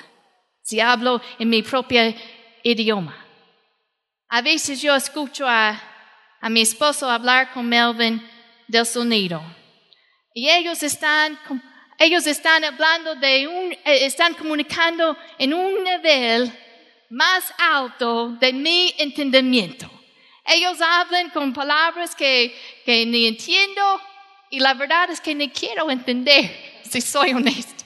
Si 0.62 0.79
hablo 0.79 1.22
en 1.39 1.50
mi 1.50 1.63
propio 1.63 2.13
idioma. 2.63 3.15
A 4.29 4.41
veces 4.41 4.82
yo 4.82 4.96
escucho 4.96 5.48
a, 5.48 5.82
a 6.41 6.50
mi 6.50 6.62
esposo 6.62 7.10
hablar 7.10 7.51
con 7.53 7.67
Melvin 7.67 8.22
del 8.67 8.86
sonido. 8.86 9.41
Y 10.34 10.50
ellos 10.50 10.84
están, 10.84 11.39
ellos 11.98 12.27
están 12.27 12.63
hablando 12.63 13.15
de 13.15 13.48
un, 13.48 13.72
eh, 13.72 14.06
están 14.06 14.34
comunicando 14.36 15.17
en 15.39 15.53
un 15.53 15.84
nivel 15.84 16.51
más 17.10 17.51
alto 17.58 18.29
de 18.39 18.53
mi 18.53 18.94
entendimiento. 18.98 19.89
Ellos 20.46 20.79
hablan 20.82 21.29
con 21.32 21.53
palabras 21.53 22.13
que, 22.15 22.56
que 22.86 23.06
ni 23.06 23.27
entiendo 23.27 24.01
y 24.50 24.60
la 24.60 24.74
verdad 24.74 25.10
es 25.12 25.22
que 25.22 25.36
ni 25.36 25.50
quiero 25.50 25.89
entender, 25.89 26.82
si 26.89 27.01
soy 27.01 27.32
honesto. 27.32 27.84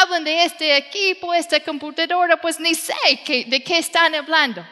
Hablan 0.00 0.24
de 0.24 0.44
este 0.44 0.76
equipo, 0.76 1.32
esta 1.32 1.60
computadora, 1.60 2.38
pues 2.38 2.60
ni 2.60 2.74
sé 2.74 2.94
de 3.46 3.62
qué 3.62 3.78
están 3.78 4.14
hablando. 4.14 4.64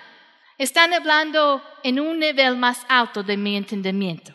Están 0.59 0.93
hablando 0.93 1.63
en 1.83 2.01
un 2.01 2.19
nivel 2.19 2.57
más 2.57 2.85
alto 2.89 3.23
de 3.23 3.37
mi 3.37 3.57
entendimiento. 3.57 4.35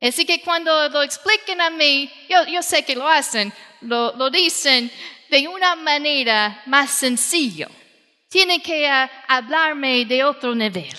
Así 0.00 0.24
que 0.24 0.40
cuando 0.40 0.88
lo 0.88 1.02
expliquen 1.02 1.60
a 1.60 1.68
mí, 1.68 2.10
yo, 2.28 2.62
sé 2.62 2.84
que 2.84 2.96
lo 2.96 3.06
hacen, 3.06 3.52
lo, 3.82 4.16
lo, 4.16 4.30
dicen 4.30 4.90
de 5.28 5.46
una 5.46 5.76
manera 5.76 6.62
más 6.66 6.90
sencilla. 6.90 7.68
Tienen 8.28 8.62
que 8.62 8.88
ah, 8.88 9.10
hablarme 9.28 10.04
de 10.06 10.24
otro 10.24 10.54
nivel. 10.54 10.96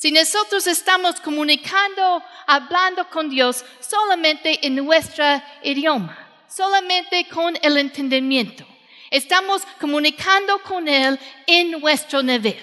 Si 0.00 0.12
nosotros 0.12 0.64
estamos 0.68 1.20
comunicando, 1.20 2.22
hablando 2.46 3.10
con 3.10 3.28
Dios 3.28 3.64
solamente 3.80 4.64
en 4.64 4.76
nuestro 4.76 5.24
idioma, 5.64 6.16
solamente 6.48 7.26
con 7.28 7.58
el 7.60 7.76
entendimiento, 7.78 8.64
estamos 9.10 9.62
comunicando 9.80 10.62
con 10.62 10.86
Él 10.86 11.18
en 11.48 11.72
nuestro 11.72 12.22
nivel. 12.22 12.62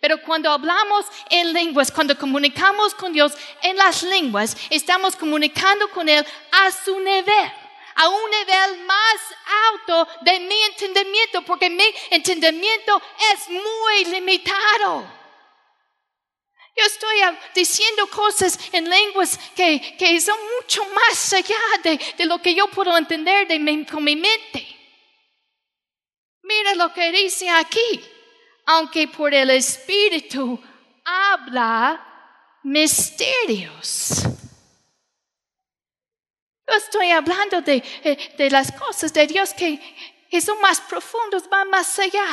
Pero 0.00 0.20
cuando 0.22 0.50
hablamos 0.50 1.06
en 1.30 1.52
lenguas, 1.52 1.92
cuando 1.92 2.18
comunicamos 2.18 2.96
con 2.96 3.12
Dios 3.12 3.34
en 3.62 3.76
las 3.76 4.02
lenguas, 4.02 4.56
estamos 4.68 5.14
comunicando 5.14 5.88
con 5.90 6.08
Él 6.08 6.26
a 6.50 6.70
su 6.72 6.98
nivel, 6.98 7.52
a 7.94 8.08
un 8.08 8.30
nivel 8.30 8.84
más 8.86 9.20
alto 9.70 10.08
de 10.22 10.40
mi 10.40 10.60
entendimiento, 10.62 11.42
porque 11.42 11.70
mi 11.70 11.84
entendimiento 12.10 13.00
es 13.32 13.48
muy 13.50 14.04
limitado. 14.06 15.21
Yo 16.74 16.84
estoy 16.86 17.18
diciendo 17.54 18.06
cosas 18.08 18.58
en 18.72 18.88
lenguas 18.88 19.38
que, 19.54 19.96
que 19.98 20.20
son 20.20 20.38
mucho 20.56 20.84
más 20.94 21.32
allá 21.34 21.58
de, 21.82 22.24
lo 22.24 22.40
que 22.40 22.54
yo 22.54 22.66
puedo 22.68 22.96
entender 22.96 23.46
de 23.46 23.86
con 23.90 24.02
mi 24.02 24.16
mente. 24.16 24.66
Mira 26.42 26.74
lo 26.74 26.92
que 26.92 27.12
dice 27.12 27.48
aquí. 27.50 28.08
Aunque 28.64 29.08
por 29.08 29.34
el 29.34 29.50
Espíritu 29.50 30.58
habla 31.04 32.60
misterios. 32.62 34.22
Yo 36.64 36.76
estoy 36.76 37.10
hablando 37.10 37.60
de, 37.60 37.82
eh, 38.04 38.34
de 38.38 38.50
las 38.50 38.70
cosas 38.72 39.12
de 39.12 39.26
Dios 39.26 39.52
que, 39.52 39.78
que 40.30 40.40
son 40.40 40.60
más 40.60 40.80
profundos, 40.80 41.48
van 41.50 41.68
más 41.68 41.98
allá. 41.98 42.24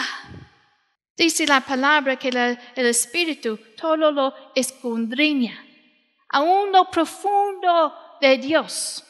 Dice 1.20 1.46
la 1.46 1.60
palabra 1.60 2.16
que 2.16 2.30
el 2.30 2.86
Espíritu 2.86 3.60
todo 3.76 4.10
lo 4.10 4.34
escondriña, 4.56 5.62
aún 6.30 6.72
lo 6.72 6.90
profundo 6.90 7.94
de 8.22 8.38
Dios. 8.38 9.04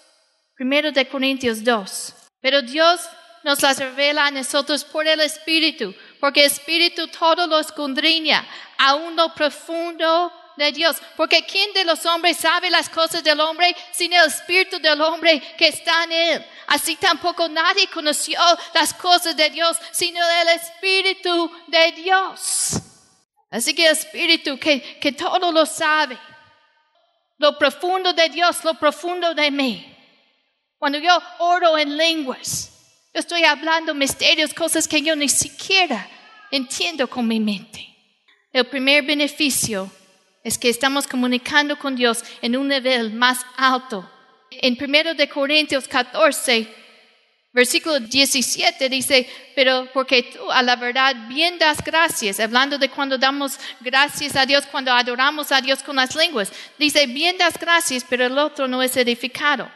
Primero 0.56 0.92
de 0.92 1.08
Corintios 1.08 1.64
2. 1.64 2.16
Pero 2.42 2.64
Dios 2.64 3.08
nos 3.44 3.62
las 3.62 3.78
revela 3.78 4.26
a 4.26 4.32
nosotros 4.32 4.84
por 4.84 5.06
el 5.06 5.20
Espíritu, 5.20 5.94
porque 6.20 6.40
el 6.40 6.48
Espíritu 6.48 7.10
todo 7.10 7.46
lo 7.46 7.60
escondriña, 7.60 8.44
aún 8.80 9.16
lo 9.16 9.32
profundo 9.36 10.34
de 10.60 10.72
Dios. 10.72 10.98
Porque 11.18 11.44
¿quién 11.44 11.74
de 11.74 11.86
los 11.86 12.06
hombres 12.06 12.38
sabe 12.38 12.70
las 12.70 12.90
cosas 12.90 13.24
del 13.24 13.40
hombre 13.40 13.76
sin 13.92 14.14
el 14.14 14.28
Espíritu 14.28 14.80
del 14.80 15.02
hombre 15.02 15.42
que 15.58 15.70
está 15.70 16.04
en 16.04 16.12
él? 16.12 16.46
Así 16.68 16.96
tampoco 16.98 17.50
nadie 17.50 17.88
conoció 17.88 18.40
las 18.74 18.94
cosas 18.94 19.36
de 19.36 19.50
Dios, 19.50 19.78
sino 19.92 20.20
el 20.42 20.50
Espíritu 20.50 21.52
de 21.68 21.92
Dios. 21.94 22.74
Así 23.50 23.74
que 23.74 23.88
el 23.88 23.94
Espíritu 23.94 24.60
que, 24.60 25.00
que 25.00 25.14
todo 25.14 25.52
lo 25.52 25.66
sabe, 25.66 26.20
lo 27.40 27.58
profundo 27.58 28.14
de 28.14 28.30
Dios, 28.30 28.64
lo 28.64 28.76
profundo 28.76 29.34
de 29.34 29.50
mí. 29.50 29.96
Cuando 30.78 31.00
yo 31.00 31.20
oro 31.40 31.78
en 31.78 31.98
lenguas, 31.98 32.72
yo 33.14 33.20
estoy 33.20 33.44
hablando 33.44 33.96
misterios, 33.96 34.54
cosas 34.54 34.88
que 34.88 35.02
yo 35.02 35.16
ni 35.16 35.30
siquiera 35.30 36.08
entiendo 36.52 37.10
con 37.10 37.28
mi 37.28 37.40
mente. 37.40 37.88
El 38.52 38.68
primer 38.68 39.04
beneficio 39.04 39.92
es 40.50 40.58
que 40.58 40.70
estamos 40.70 41.08
comunicando 41.08 41.78
con 41.80 41.96
Dios 41.96 42.24
en 42.42 42.58
un 42.58 42.68
nivel 42.68 43.14
más 43.14 43.46
alto 43.56 44.10
en 44.52 44.78
1 44.80 45.14
de 45.14 45.30
Corintios 45.30 45.88
14, 45.88 46.68
versículo 47.54 48.00
17 48.00 48.90
dice, 48.90 49.28
pero 49.56 49.88
porque 49.94 50.24
tú 50.24 50.52
a 50.52 50.62
la 50.64 50.76
verdad 50.76 51.16
bien 51.28 51.58
das 51.60 51.84
gracias, 51.84 52.40
hablando 52.40 52.78
de 52.78 52.90
cuando 52.90 53.18
damos 53.18 53.60
gracias 53.80 54.36
a 54.36 54.46
Dios, 54.46 54.66
cuando 54.66 54.92
adoramos 54.92 55.52
a 55.52 55.62
Dios 55.62 55.84
con 55.84 55.96
las 55.96 56.16
lenguas, 56.16 56.52
dice, 56.78 57.06
bien 57.08 57.38
das 57.38 57.60
gracias, 57.60 58.06
pero 58.08 58.26
el 58.26 58.38
otro 58.38 58.68
no 58.68 58.82
es 58.82 58.96
edificado. 58.98 59.70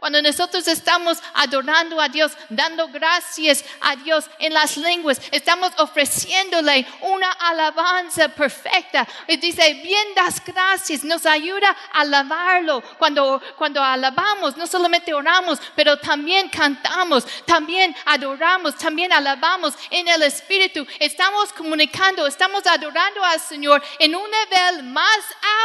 Cuando 0.00 0.22
nosotros 0.22 0.66
estamos 0.66 1.18
adorando 1.34 2.00
a 2.00 2.08
Dios, 2.08 2.32
dando 2.48 2.88
gracias 2.88 3.62
a 3.82 3.96
Dios 3.96 4.30
en 4.38 4.54
las 4.54 4.78
lenguas, 4.78 5.20
estamos 5.30 5.72
ofreciéndole 5.76 6.86
una 7.02 7.30
alabanza 7.32 8.30
perfecta. 8.30 9.06
Dice, 9.28 9.74
bien 9.74 10.14
das 10.16 10.42
gracias, 10.42 11.04
nos 11.04 11.26
ayuda 11.26 11.76
a 11.92 12.00
alabarlo. 12.00 12.82
Cuando, 12.96 13.42
cuando 13.58 13.82
alabamos, 13.82 14.56
no 14.56 14.66
solamente 14.66 15.12
oramos, 15.12 15.58
pero 15.76 15.98
también 15.98 16.48
cantamos, 16.48 17.26
también 17.44 17.94
adoramos, 18.06 18.76
también 18.78 19.12
alabamos 19.12 19.74
en 19.90 20.08
el 20.08 20.22
Espíritu. 20.22 20.86
Estamos 20.98 21.52
comunicando, 21.52 22.26
estamos 22.26 22.66
adorando 22.66 23.22
al 23.22 23.38
Señor 23.38 23.82
en 23.98 24.14
un 24.14 24.24
nivel 24.30 24.84
más 24.84 25.20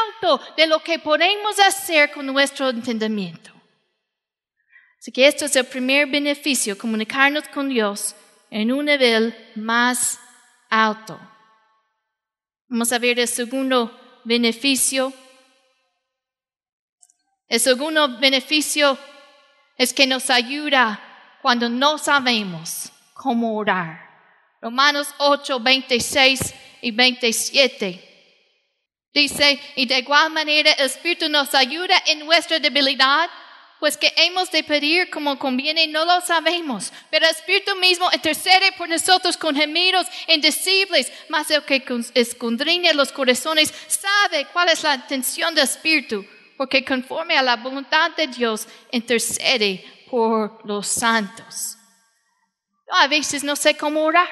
alto 0.09 0.41
de 0.57 0.67
lo 0.67 0.79
que 0.79 0.99
podemos 0.99 1.57
hacer 1.57 2.11
con 2.11 2.25
nuestro 2.25 2.67
entendimiento. 2.67 3.54
Así 5.05 5.11
que 5.11 5.27
esto 5.27 5.45
es 5.45 5.55
el 5.55 5.67
primer 5.67 6.07
beneficio, 6.07 6.75
comunicarnos 6.75 7.47
con 7.49 7.69
Dios 7.69 8.15
en 8.49 8.71
un 8.71 8.85
nivel 8.85 9.35
más 9.53 10.17
alto. 10.67 11.19
Vamos 12.67 12.91
a 12.91 12.97
ver 12.97 13.19
el 13.19 13.27
segundo 13.27 13.95
beneficio. 14.23 15.13
El 17.47 17.59
segundo 17.59 18.17
beneficio 18.17 18.97
es 19.77 19.93
que 19.93 20.07
nos 20.07 20.31
ayuda 20.31 20.99
cuando 21.43 21.69
no 21.69 21.99
sabemos 21.99 22.91
cómo 23.13 23.55
orar. 23.57 24.09
Romanos 24.59 25.13
8, 25.19 25.59
26 25.59 26.55
y 26.81 26.89
27. 26.89 28.47
Dice, 29.13 29.61
y 29.75 29.85
de 29.85 29.99
igual 29.99 30.31
manera 30.31 30.71
el 30.71 30.87
Espíritu 30.87 31.29
nos 31.29 31.53
ayuda 31.53 31.93
en 32.07 32.25
nuestra 32.25 32.57
debilidad 32.57 33.29
pues 33.79 33.97
que 33.97 34.13
hemos 34.15 34.49
de 34.51 34.63
pedir 34.63 35.09
como 35.09 35.37
conviene, 35.37 35.87
no 35.87 36.05
lo 36.05 36.21
sabemos. 36.21 36.91
Pero 37.09 37.25
el 37.25 37.31
Espíritu 37.31 37.75
mismo 37.75 38.09
intercede 38.13 38.71
por 38.73 38.87
nosotros 38.87 39.37
con 39.37 39.55
gemidos 39.55 40.07
indecibles, 40.27 41.11
más 41.29 41.51
el 41.51 41.63
que 41.63 41.83
escondriña 42.13 42.93
los 42.93 43.11
corazones 43.11 43.73
sabe 43.87 44.47
cuál 44.53 44.69
es 44.69 44.83
la 44.83 44.95
intención 44.95 45.53
del 45.53 45.65
Espíritu, 45.65 46.25
porque 46.57 46.85
conforme 46.85 47.37
a 47.37 47.43
la 47.43 47.57
voluntad 47.57 48.11
de 48.11 48.27
Dios 48.27 48.67
intercede 48.91 49.83
por 50.09 50.65
los 50.65 50.87
santos. 50.87 51.77
Yo 52.87 52.95
a 52.95 53.07
veces 53.07 53.43
no 53.43 53.55
sé 53.55 53.75
cómo 53.75 54.03
orar. 54.03 54.27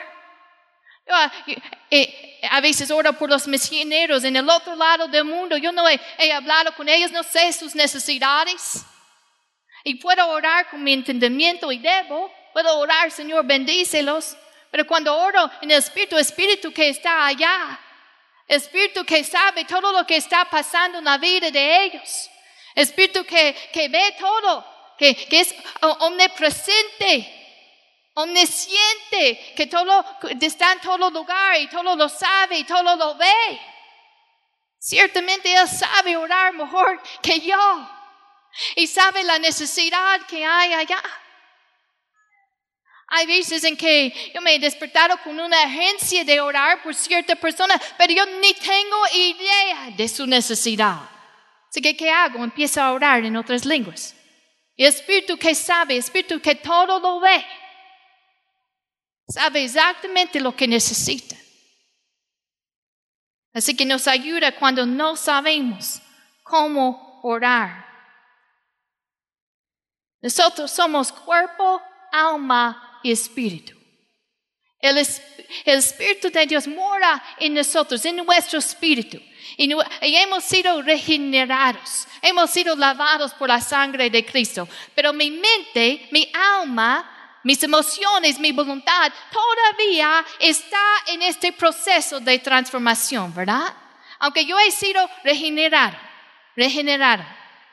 A, 1.09 1.31
eh, 1.91 2.39
veces 2.61 2.89
oro 2.89 3.11
por 3.13 3.29
los 3.29 3.45
misioneros 3.45 4.23
en 4.23 4.37
el 4.37 4.49
otro 4.49 4.75
lado 4.75 5.07
del 5.07 5.25
mundo. 5.25 5.57
Yo 5.57 5.71
no 5.71 5.83
he 5.89 6.31
hablado 6.31 6.73
con 6.75 6.87
ellos, 6.87 7.11
no 7.11 7.23
sé 7.23 7.51
sus 7.51 7.75
necesidades. 7.75 8.85
Y 9.83 9.95
puedo 9.95 10.27
orar 10.29 10.69
con 10.69 10.83
mi 10.83 10.93
entendimiento 10.93 11.71
y 11.71 11.79
debo. 11.79 12.31
Puedo 12.53 12.77
orar, 12.77 13.11
Señor, 13.11 13.45
bendícelos. 13.45 14.37
Pero 14.71 14.87
cuando 14.87 15.15
oro 15.15 15.51
en 15.61 15.71
el 15.71 15.77
Espíritu, 15.79 16.17
Espíritu 16.17 16.71
que 16.71 16.89
está 16.89 17.25
allá, 17.25 17.79
Espíritu 18.47 19.05
que 19.05 19.23
sabe 19.23 19.65
todo 19.65 19.91
lo 19.91 20.05
que 20.05 20.15
está 20.15 20.45
pasando 20.45 20.99
en 20.99 21.05
la 21.05 21.17
vida 21.17 21.51
de 21.51 21.83
ellos, 21.83 22.29
Espíritu 22.73 23.23
que, 23.23 23.55
que 23.71 23.89
ve 23.89 24.15
todo, 24.19 24.65
que, 24.97 25.15
que 25.15 25.41
es 25.41 25.55
omnipresente, 25.99 27.41
omnisciente, 28.15 29.53
que 29.55 29.67
todo 29.67 30.05
está 30.41 30.71
en 30.71 30.79
todo 30.79 31.09
lugar 31.09 31.59
y 31.59 31.67
todo 31.67 31.95
lo 31.95 32.09
sabe 32.09 32.59
y 32.59 32.63
todo 32.63 32.95
lo 32.95 33.15
ve. 33.15 33.59
Ciertamente 34.79 35.53
Él 35.53 35.67
sabe 35.67 36.17
orar 36.17 36.53
mejor 36.53 37.01
que 37.21 37.39
yo 37.39 37.89
y 38.75 38.87
sabe 38.87 39.23
la 39.23 39.39
necesidad 39.39 40.21
que 40.27 40.45
hay 40.45 40.73
allá. 40.73 41.01
Hay 43.07 43.27
veces 43.27 43.63
en 43.63 43.77
que 43.77 44.31
yo 44.33 44.41
me 44.41 44.55
he 44.55 44.59
despertado 44.59 45.17
con 45.23 45.39
una 45.39 45.61
agencia 45.61 46.23
de 46.23 46.41
orar 46.41 46.81
por 46.81 46.95
cierta 46.95 47.35
persona, 47.35 47.79
pero 47.97 48.13
yo 48.13 48.25
ni 48.39 48.53
tengo 48.53 48.97
idea 49.13 49.91
de 49.95 50.07
su 50.07 50.25
necesidad. 50.25 50.99
Así 51.69 51.81
que, 51.81 51.95
¿qué 51.95 52.09
hago? 52.09 52.43
Empiezo 52.43 52.81
a 52.81 52.91
orar 52.91 53.23
en 53.23 53.35
otras 53.35 53.65
lenguas. 53.65 54.15
Y 54.75 54.85
espíritu 54.85 55.37
que 55.37 55.53
sabe, 55.53 55.97
espíritu 55.97 56.41
que 56.41 56.55
todo 56.55 56.99
lo 56.99 57.19
ve, 57.19 57.45
sabe 59.27 59.63
exactamente 59.63 60.39
lo 60.39 60.55
que 60.55 60.67
necesita. 60.67 61.35
Así 63.53 63.75
que 63.75 63.85
nos 63.85 64.07
ayuda 64.07 64.55
cuando 64.55 64.85
no 64.85 65.15
sabemos 65.15 66.01
cómo 66.41 67.19
orar. 67.21 67.92
Nosotros 70.23 70.71
somos 70.71 71.11
cuerpo, 71.11 71.81
alma 72.09 72.99
y 73.03 73.11
espíritu. 73.11 73.77
El, 74.79 74.97
Espíritu 74.97 76.29
de 76.29 76.45
Dios 76.45 76.67
mora 76.67 77.21
en 77.39 77.53
nosotros, 77.53 78.03
en 78.05 78.17
nuestro 78.17 78.59
espíritu. 78.59 79.21
Y, 79.57 79.71
hemos 80.01 80.43
sido 80.45 80.81
regenerados, 80.81 82.07
hemos 82.21 82.49
sido 82.49 82.75
lavados 82.75 83.33
por 83.33 83.49
la 83.49 83.61
sangre 83.61 84.09
de 84.09 84.25
Cristo. 84.25 84.67
Pero 84.95 85.13
mi 85.13 85.29
mente, 85.29 86.07
mi 86.11 86.29
alma, 86.33 87.39
mis 87.43 87.61
emociones, 87.63 88.39
mi 88.39 88.51
voluntad, 88.51 89.11
todavía 89.31 90.25
está 90.39 90.81
en 91.07 91.21
este 91.21 91.51
proceso 91.51 92.19
de 92.19 92.39
transformación, 92.39 93.33
¿verdad? 93.33 93.73
Aunque 94.19 94.45
yo 94.45 94.57
he 94.59 94.71
sido 94.71 95.07
regenerado, 95.23 95.97
regenerado, 96.55 97.23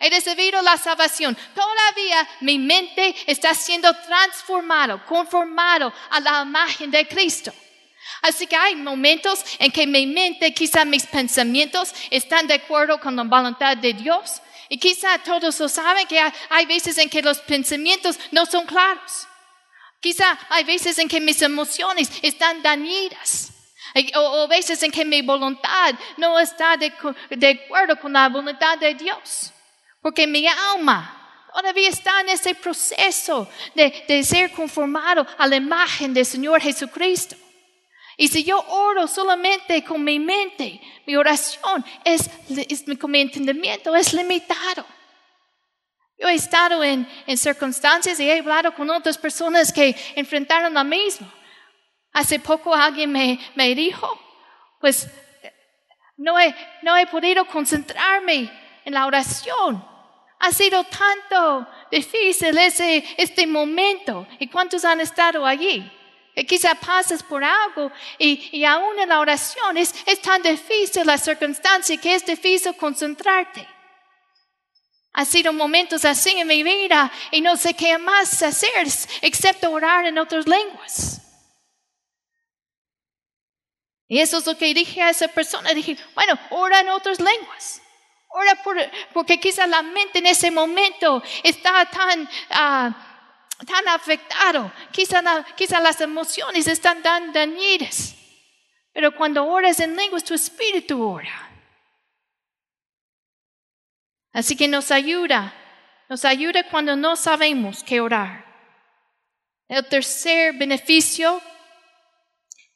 he 0.00 0.10
recibido 0.10 0.60
la 0.62 0.76
salvación, 0.78 1.36
todavía 1.54 2.28
mi 2.40 2.58
mente 2.58 3.14
está 3.26 3.54
siendo 3.54 3.92
transformado, 3.94 5.04
conformado 5.06 5.92
a 6.10 6.20
la 6.20 6.42
imagen 6.42 6.90
de 6.90 7.06
Cristo. 7.06 7.52
Así 8.22 8.46
que 8.46 8.56
hay 8.56 8.76
momentos 8.76 9.44
en 9.58 9.70
que 9.70 9.86
mi 9.86 10.06
mente, 10.06 10.52
quizá 10.52 10.84
mis 10.84 11.06
pensamientos 11.06 11.94
están 12.10 12.46
de 12.46 12.54
acuerdo 12.54 13.00
con 13.00 13.16
la 13.16 13.22
voluntad 13.22 13.76
de 13.76 13.92
Dios. 13.92 14.42
Y 14.68 14.78
quizá 14.78 15.18
todos 15.18 15.58
lo 15.58 15.68
saben 15.68 16.06
que 16.06 16.20
hay 16.48 16.66
veces 16.66 16.96
en 16.98 17.08
que 17.08 17.22
los 17.22 17.38
pensamientos 17.38 18.18
no 18.30 18.46
son 18.46 18.66
claros. 18.66 19.26
Quizá 20.00 20.38
hay 20.48 20.64
veces 20.64 20.98
en 20.98 21.08
que 21.08 21.20
mis 21.20 21.42
emociones 21.42 22.10
están 22.22 22.62
dañidas. 22.62 23.52
O, 24.14 24.46
veces 24.46 24.82
en 24.82 24.92
que 24.92 25.04
mi 25.04 25.20
voluntad 25.22 25.94
no 26.16 26.38
está 26.38 26.76
de, 26.76 26.92
acuerdo 27.48 27.98
con 27.98 28.12
la 28.12 28.28
voluntad 28.28 28.78
de 28.78 28.94
Dios. 28.94 29.52
Porque 30.00 30.26
mi 30.26 30.46
alma 30.46 31.48
todavía 31.54 31.88
está 31.88 32.20
en 32.20 32.30
ese 32.30 32.54
proceso 32.54 33.48
de, 33.74 34.04
de 34.08 34.22
ser 34.22 34.50
conformado 34.52 35.26
a 35.36 35.46
la 35.46 35.56
imagen 35.56 36.14
del 36.14 36.26
Señor 36.26 36.60
Jesucristo. 36.60 37.36
Y 38.16 38.28
si 38.28 38.44
yo 38.44 38.60
oro 38.68 39.08
solamente 39.08 39.82
con 39.82 40.04
mi 40.04 40.18
mente, 40.18 40.78
mi 41.06 41.16
oración 41.16 41.82
es, 42.04 42.30
es 42.68 42.84
con 42.98 43.10
mi 43.10 43.20
entendimiento 43.22 43.96
es 43.96 44.12
limitado. 44.12 44.84
Yo 46.18 46.28
he 46.28 46.34
estado 46.34 46.84
en, 46.84 47.08
circunstancias 47.38 48.20
y 48.20 48.28
he 48.28 48.40
hablado 48.40 48.74
con 48.74 48.90
otras 48.90 49.16
personas 49.16 49.72
que 49.72 49.96
enfrentaron 50.14 50.74
lo 50.74 50.84
mismo. 50.84 51.32
Hace 52.12 52.38
poco 52.38 52.74
alguien 52.74 53.10
me, 53.10 53.40
me 53.54 53.74
dijo, 53.74 54.06
pues 54.80 55.08
no 56.18 56.38
he, 56.38 56.54
no 56.82 56.94
he 56.98 57.06
podido 57.06 57.46
concentrarme 57.46 58.50
en 58.85 58.95
la 58.95 59.07
oración. 59.07 59.85
Ha 60.38 60.53
sido 60.53 60.85
tanto 60.85 61.66
difícil 61.90 62.57
ese, 62.57 63.05
este 63.16 63.47
momento. 63.47 64.27
¿Y 64.38 64.49
cuántos 64.49 64.85
han 64.85 65.01
estado 65.01 65.45
allí? 65.45 65.90
Que 66.35 66.47
quizá 66.47 66.75
pasas 66.75 67.23
por 67.23 67.45
algo 67.45 67.93
y, 68.19 68.49
y 68.53 68.64
aún 68.64 68.99
en 68.99 69.11
la 69.11 69.21
oración 69.21 69.77
es, 69.77 69.95
es 70.07 70.23
tan 70.23 70.43
difícil 70.43 71.07
la 71.07 71.19
circunstancia 71.19 71.97
que 71.99 72.14
es 72.14 72.25
difícil 72.25 72.75
concentrarte. 72.77 73.69
Ha 75.12 75.25
sido 75.25 75.53
momentos 75.53 76.05
así 76.05 76.31
en 76.31 76.47
mi 76.47 76.62
vida 76.62 77.11
y 77.33 77.40
no 77.40 77.57
sé 77.57 77.75
qué 77.75 77.99
más 77.99 78.43
hacer 78.43 78.71
excepto 79.23 79.71
orar 79.71 80.07
en 80.07 80.19
otras 80.19 80.47
lenguas. 80.47 81.21
Y 84.07 84.21
eso 84.21 84.38
es 84.38 84.47
lo 84.47 84.57
que 84.57 84.73
dije 84.75 85.03
a 85.03 85.11
esa 85.11 85.29
persona. 85.29 85.73
Dije, 85.73 85.97
bueno, 86.14 86.38
ora 86.51 86.81
en 86.81 86.88
otras 86.88 87.21
lenguas. 87.21 87.81
Ora 88.33 88.55
por, 88.62 88.77
porque 89.12 89.40
quizá 89.40 89.66
la 89.66 89.83
mente 89.83 90.21
en 90.21 90.27
ese 90.27 90.51
momento 90.51 91.23
está 91.43 91.85
tan, 91.87 92.29
ah, 92.51 92.95
tan 93.66 93.88
afectado. 93.88 94.73
Quizá, 94.93 95.45
quizá 95.57 95.81
las 95.81 96.01
emociones 96.01 96.69
están 96.69 97.03
tan 97.03 97.33
dañidas. 97.33 98.14
Pero 98.93 99.14
cuando 99.16 99.45
oras 99.47 99.81
en 99.81 99.97
lenguas, 99.97 100.25
tu 100.25 100.35
espíritu 100.35 101.03
ora. 101.03 101.49
Así 104.33 104.57
que 104.57 104.69
nos 104.69 104.93
ayuda, 104.93 105.53
nos 106.09 106.25
ayuda 106.25 106.69
cuando 106.69 106.95
no 106.95 107.16
sabemos 107.16 107.83
qué 107.83 108.01
orar. 108.01 108.47
El 109.66 109.87
tercer 109.87 110.55
beneficio 110.55 111.43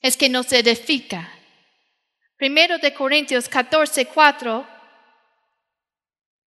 es 0.00 0.16
que 0.16 0.28
nos 0.28 0.52
edifica. 0.52 1.30
Primero 2.36 2.78
de 2.78 2.92
Corintios 2.92 3.48
14, 3.48 4.06
4 4.06 4.73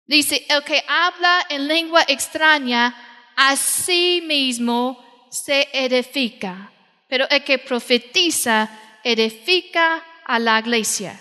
dice, 0.06 0.46
el 0.48 0.62
que 0.64 0.82
habla 0.86 1.46
en 1.48 1.68
lengua 1.68 2.04
extraña 2.06 2.94
a 3.36 3.56
sí 3.56 4.22
mismo 4.26 5.28
se 5.30 5.68
edifica, 5.72 6.72
pero 7.08 7.28
el 7.28 7.42
que 7.42 7.58
profetiza 7.58 8.68
edifica 9.02 10.04
a 10.24 10.38
la 10.38 10.58
iglesia. 10.60 11.20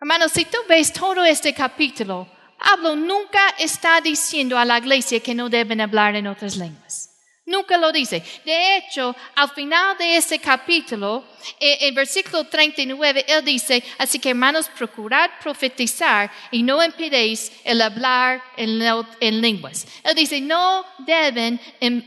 Hermanos, 0.00 0.32
si 0.32 0.46
tú 0.46 0.58
ves 0.68 0.92
todo 0.92 1.24
este 1.24 1.52
capítulo, 1.52 2.26
Pablo 2.58 2.96
nunca 2.96 3.40
está 3.58 4.00
diciendo 4.00 4.58
a 4.58 4.64
la 4.64 4.78
iglesia 4.78 5.20
que 5.20 5.34
no 5.34 5.48
deben 5.48 5.80
hablar 5.80 6.16
en 6.16 6.26
otras 6.26 6.56
lenguas. 6.56 7.09
Nunca 7.50 7.76
lo 7.76 7.90
dice. 7.90 8.22
De 8.44 8.76
hecho, 8.76 9.16
al 9.34 9.50
final 9.50 9.98
de 9.98 10.16
ese 10.16 10.38
capítulo, 10.38 11.24
en, 11.58 11.88
en 11.88 11.94
versículo 11.96 12.44
39, 12.44 13.24
él 13.26 13.44
dice, 13.44 13.82
así 13.98 14.20
que 14.20 14.30
hermanos, 14.30 14.70
procurad 14.78 15.28
profetizar 15.42 16.30
y 16.52 16.62
no 16.62 16.80
impidéis 16.82 17.50
el 17.64 17.82
hablar 17.82 18.40
en, 18.56 18.80
en 19.18 19.40
lenguas. 19.40 19.84
Él 20.04 20.14
dice, 20.14 20.40
no 20.40 20.86
deben, 20.98 21.60
em, 21.80 22.04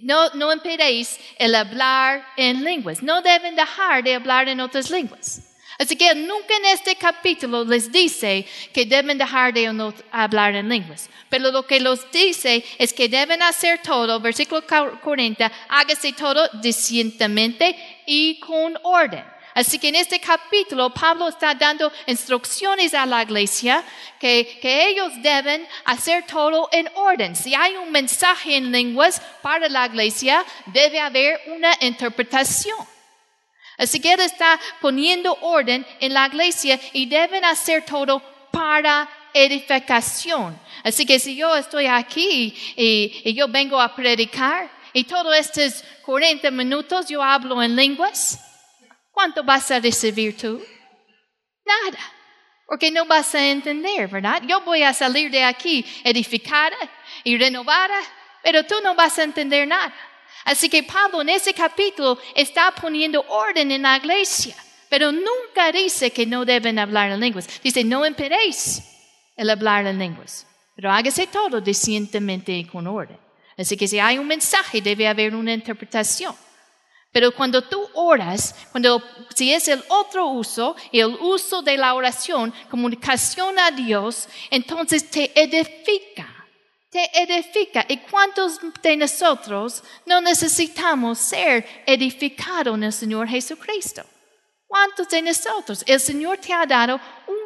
no, 0.00 0.30
no 0.30 0.50
el 1.36 1.54
hablar 1.54 2.26
en 2.38 2.64
lenguas. 2.64 3.02
No 3.02 3.20
deben 3.20 3.54
dejar 3.54 4.02
de 4.02 4.14
hablar 4.14 4.48
en 4.48 4.58
otras 4.60 4.88
lenguas. 4.88 5.51
Así 5.78 5.96
que 5.96 6.14
nunca 6.14 6.56
en 6.56 6.66
este 6.66 6.96
capítulo 6.96 7.64
les 7.64 7.90
dice 7.90 8.46
que 8.72 8.84
deben 8.84 9.18
dejar 9.18 9.52
de 9.54 9.66
hablar 10.10 10.54
en 10.54 10.68
lenguas. 10.68 11.08
Pero 11.28 11.50
lo 11.50 11.66
que 11.66 11.80
los 11.80 12.10
dice 12.10 12.64
es 12.78 12.92
que 12.92 13.08
deben 13.08 13.42
hacer 13.42 13.80
todo, 13.80 14.20
versículo 14.20 14.62
40, 15.02 15.50
hágase 15.68 16.12
todo 16.12 16.48
decentemente 16.60 17.74
y 18.06 18.38
con 18.40 18.78
orden. 18.82 19.24
Así 19.54 19.78
que 19.78 19.88
en 19.88 19.96
este 19.96 20.18
capítulo 20.18 20.90
Pablo 20.90 21.28
está 21.28 21.54
dando 21.54 21.92
instrucciones 22.06 22.94
a 22.94 23.04
la 23.04 23.22
iglesia 23.22 23.84
que, 24.18 24.58
que, 24.62 24.88
ellos 24.88 25.12
deben 25.20 25.66
hacer 25.84 26.24
todo 26.26 26.68
en 26.72 26.88
orden. 26.94 27.36
Si 27.36 27.54
hay 27.54 27.76
un 27.76 27.90
mensaje 27.92 28.56
en 28.56 28.72
lenguas 28.72 29.20
para 29.42 29.68
la 29.68 29.86
iglesia, 29.86 30.44
debe 30.66 31.00
haber 31.00 31.38
una 31.48 31.76
interpretación. 31.80 32.78
Así 33.78 34.00
que 34.00 34.12
Él 34.12 34.20
está 34.20 34.60
poniendo 34.80 35.36
orden 35.40 35.86
en 36.00 36.14
la 36.14 36.26
iglesia 36.26 36.78
y 36.92 37.06
deben 37.06 37.44
hacer 37.44 37.84
todo 37.84 38.22
para 38.50 39.08
edificación. 39.32 40.58
Así 40.84 41.06
que 41.06 41.18
si 41.18 41.36
yo 41.36 41.56
estoy 41.56 41.86
aquí 41.86 42.54
y, 42.76 43.32
yo 43.34 43.48
vengo 43.48 43.80
a 43.80 43.94
predicar 43.94 44.70
y 44.92 45.04
todos 45.04 45.34
estos 45.36 45.84
40 46.04 46.50
minutos 46.50 47.08
yo 47.08 47.22
hablo 47.22 47.62
en 47.62 47.74
lenguas, 47.74 48.38
¿cuánto 49.10 49.42
vas 49.42 49.70
a 49.70 49.80
recibir 49.80 50.36
tú? 50.36 50.62
Nada. 51.64 51.98
Porque 52.66 52.90
no 52.90 53.04
vas 53.04 53.34
a 53.34 53.48
entender, 53.48 54.08
¿verdad? 54.08 54.42
Yo 54.46 54.60
voy 54.62 54.82
a 54.82 54.94
salir 54.94 55.30
de 55.30 55.44
aquí 55.44 55.84
edificada 56.04 56.76
y 57.22 57.36
renovada, 57.36 57.98
pero 58.42 58.64
tú 58.64 58.74
no 58.82 58.94
vas 58.94 59.18
a 59.18 59.24
entender 59.24 59.68
nada. 59.68 59.92
Así 60.44 60.68
que 60.68 60.82
Pablo 60.82 61.22
en 61.22 61.28
ese 61.28 61.54
capítulo 61.54 62.18
está 62.34 62.74
poniendo 62.74 63.24
orden 63.28 63.70
en 63.70 63.82
la 63.82 63.96
iglesia, 63.96 64.56
pero 64.88 65.12
nunca 65.12 65.70
dice 65.72 66.10
que 66.10 66.26
no 66.26 66.44
deben 66.44 66.78
hablar 66.78 67.10
en 67.10 67.20
lenguas. 67.20 67.48
Dice, 67.62 67.84
no 67.84 68.04
impedéis 68.04 68.82
el 69.36 69.50
hablar 69.50 69.86
en 69.86 69.98
lenguas, 69.98 70.46
pero 70.74 70.90
hágase 70.90 71.26
todo 71.26 71.60
decentemente 71.60 72.52
y 72.52 72.64
con 72.64 72.86
orden. 72.86 73.18
Así 73.56 73.76
que 73.76 73.86
si 73.86 73.98
hay 73.98 74.18
un 74.18 74.26
mensaje, 74.26 74.80
debe 74.80 75.06
haber 75.06 75.34
una 75.34 75.52
interpretación. 75.52 76.34
Pero 77.12 77.30
cuando 77.34 77.62
tú 77.62 77.86
oras, 77.92 78.54
cuando 78.70 79.02
si 79.34 79.52
es 79.52 79.68
el 79.68 79.84
otro 79.88 80.28
uso, 80.28 80.74
el 80.90 81.14
uso 81.20 81.60
de 81.60 81.76
la 81.76 81.94
oración, 81.94 82.52
comunicación 82.70 83.58
a 83.58 83.70
Dios, 83.70 84.28
entonces 84.50 85.08
te 85.10 85.30
edifica 85.38 86.31
te 86.92 87.10
edifica. 87.22 87.86
¿Y 87.88 87.96
cuántos 87.96 88.60
de 88.82 88.96
nosotros 88.98 89.82
no 90.04 90.20
necesitamos 90.20 91.18
ser 91.18 91.66
edificados 91.86 92.74
en 92.74 92.84
el 92.84 92.92
Señor 92.92 93.26
Jesucristo? 93.26 94.04
¿Cuántos 94.66 95.08
de 95.08 95.22
nosotros? 95.22 95.82
El 95.86 95.98
Señor 95.98 96.36
te 96.36 96.52
ha 96.52 96.66
dado 96.66 97.00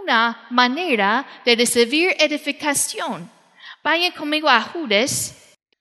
una 0.04 0.46
manera 0.50 1.24
de 1.44 1.54
recibir 1.54 2.14
edificación. 2.18 3.30
Vayan 3.84 4.12
conmigo 4.12 4.48
a 4.48 4.60
Judas, 4.60 5.34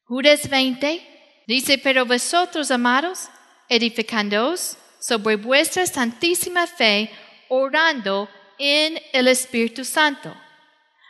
Judas 0.06 0.47
20. 0.47 1.43
Dice, 1.47 1.80
pero 1.80 2.06
vosotros, 2.06 2.69
amados, 2.69 3.30
edificándoos 3.67 4.78
sobre 4.99 5.38
vuestra 5.38 5.88
santísima 5.88 6.67
fe, 6.67 7.12
orando 7.49 8.30
en 8.60 8.99
el 9.12 9.28
Espíritu 9.28 9.84
Santo. 9.84 10.36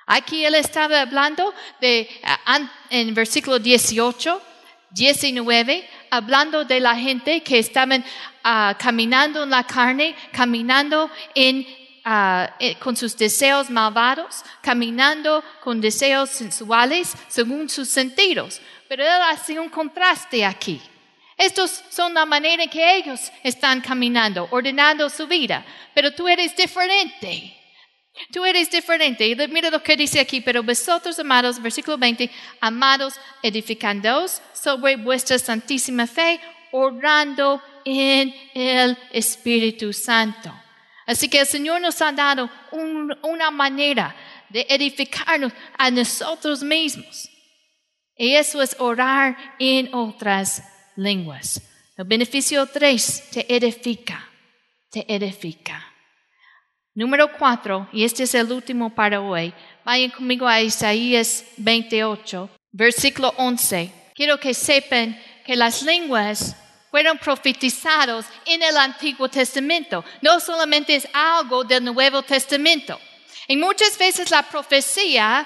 Aquí 0.06 0.46
él 0.46 0.56
estaba 0.56 1.02
hablando 1.02 1.54
de, 1.82 2.08
ah, 2.24 2.60
en 2.90 3.14
versículo 3.14 3.58
18, 3.58 4.42
19, 4.92 5.90
hablando 6.12 6.64
de 6.64 6.80
la 6.80 6.96
gente 6.96 7.42
que 7.42 7.58
estaban 7.58 8.06
ah, 8.44 8.76
caminando 8.80 9.44
en 9.44 9.50
la 9.50 9.66
carne, 9.66 10.16
caminando 10.32 11.10
en, 11.34 11.66
eh, 12.60 12.76
con 12.80 12.96
sus 12.96 13.18
deseos 13.18 13.70
malvados, 13.70 14.44
caminando 14.62 15.44
con 15.62 15.82
deseos 15.82 16.30
sensuales 16.30 17.14
según 17.28 17.68
sus 17.68 17.90
sentidos. 17.90 18.62
Pero 18.88 19.04
él 19.04 19.22
hace 19.30 19.60
un 19.60 19.70
contraste 19.70 20.46
aquí. 20.46 20.80
Estos 21.36 21.84
son 21.90 22.14
la 22.14 22.26
manera 22.26 22.64
en 22.64 22.70
que 22.70 22.98
ellos 22.98 23.32
están 23.44 23.82
caminando, 23.82 24.48
ordenando 24.52 25.10
su 25.10 25.28
vida. 25.28 25.66
Pero 25.94 26.14
tú 26.14 26.28
eres 26.28 26.56
diferente. 26.56 27.65
Tú 28.32 28.46
eres 28.46 28.72
diferente. 28.72 29.28
Y 29.28 29.36
mira 29.48 29.70
lo 29.70 29.84
que 29.84 29.98
dice 29.98 30.20
aquí, 30.20 30.42
pero 30.42 30.64
vosotros, 30.64 31.20
amados, 31.20 31.62
versículo 31.62 31.98
20, 31.98 32.30
amados, 32.62 33.16
edificándoos 33.42 34.42
sobre 34.54 34.96
vuestra 34.96 35.38
santísima 35.38 36.08
fe, 36.08 36.40
orando 36.72 37.62
en 37.84 38.34
el 38.54 38.98
Espíritu 39.12 39.94
Santo. 39.94 40.54
Así 41.06 41.30
que 41.30 41.40
el 41.40 41.46
Señor 41.46 41.82
nos 41.82 42.02
ha 42.02 42.12
dado 42.12 42.50
una 43.22 43.52
manera 43.52 44.16
de 44.50 44.66
edificarnos 44.70 45.54
a 45.78 45.92
nosotros 45.92 46.64
mismos. 46.64 47.30
Y 48.18 48.36
eso 48.36 48.62
es 48.62 48.76
orar 48.80 49.38
en 49.60 49.94
otras 49.94 50.64
lenguas. 50.96 51.62
El 51.98 52.06
beneficio 52.06 52.66
3 52.66 53.30
te 53.32 53.56
edifica, 53.56 54.30
te 54.90 55.06
edifica. 55.14 55.95
Número 56.96 57.30
4, 57.38 57.90
y 57.92 58.06
este 58.06 58.24
es 58.24 58.34
el 58.36 58.50
último 58.54 58.96
para 58.96 59.20
hoy. 59.20 59.54
Vayan 59.84 60.12
conmigo 60.12 60.48
a 60.48 60.62
Isaías 60.62 61.44
28, 61.58 62.50
versículo 62.72 63.34
11. 63.36 63.92
Quiero 64.16 64.40
que 64.40 64.54
sepan 64.54 65.22
que 65.46 65.58
las 65.58 65.82
lenguas 65.82 66.56
fueron 66.90 67.18
profetizados 67.18 68.26
en 68.46 68.64
el 68.64 68.78
Antiguo 68.78 69.28
Testamento. 69.28 70.06
No 70.22 70.40
solamente 70.40 70.96
es 70.96 71.06
algo 71.12 71.66
del 71.66 71.84
Nuevo 71.84 72.22
Testamento. 72.22 72.98
Y 73.50 73.58
muchas 73.58 73.98
veces 73.98 74.32
la 74.32 74.44
profecía, 74.44 75.46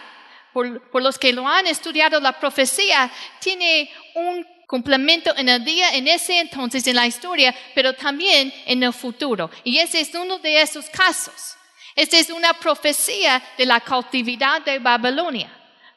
por, 0.53 0.91
por 0.91 1.01
los 1.01 1.17
que 1.17 1.33
lo 1.33 1.47
han 1.47 1.65
estudiado, 1.65 2.19
la 2.19 2.39
profecía 2.39 3.11
tiene 3.39 3.89
un 4.13 4.45
complemento 4.69 5.35
en 5.35 5.49
el 5.49 5.65
día, 5.65 5.95
en 5.95 6.07
ese 6.07 6.37
entonces, 6.37 6.85
en 6.85 6.95
la 6.95 7.07
historia, 7.07 7.55
pero 7.73 7.93
también 7.93 8.53
en 8.67 8.83
el 8.83 8.93
futuro. 8.93 9.49
Y 9.63 9.79
ese 9.79 9.99
es 9.99 10.13
uno 10.13 10.37
de 10.37 10.61
esos 10.61 10.87
casos. 10.91 11.55
Esta 11.95 12.19
es 12.19 12.29
una 12.29 12.53
profecía 12.53 13.41
de 13.57 13.65
la 13.65 13.79
cautividad 13.79 14.61
de 14.61 14.77
Babilonia. 14.77 15.49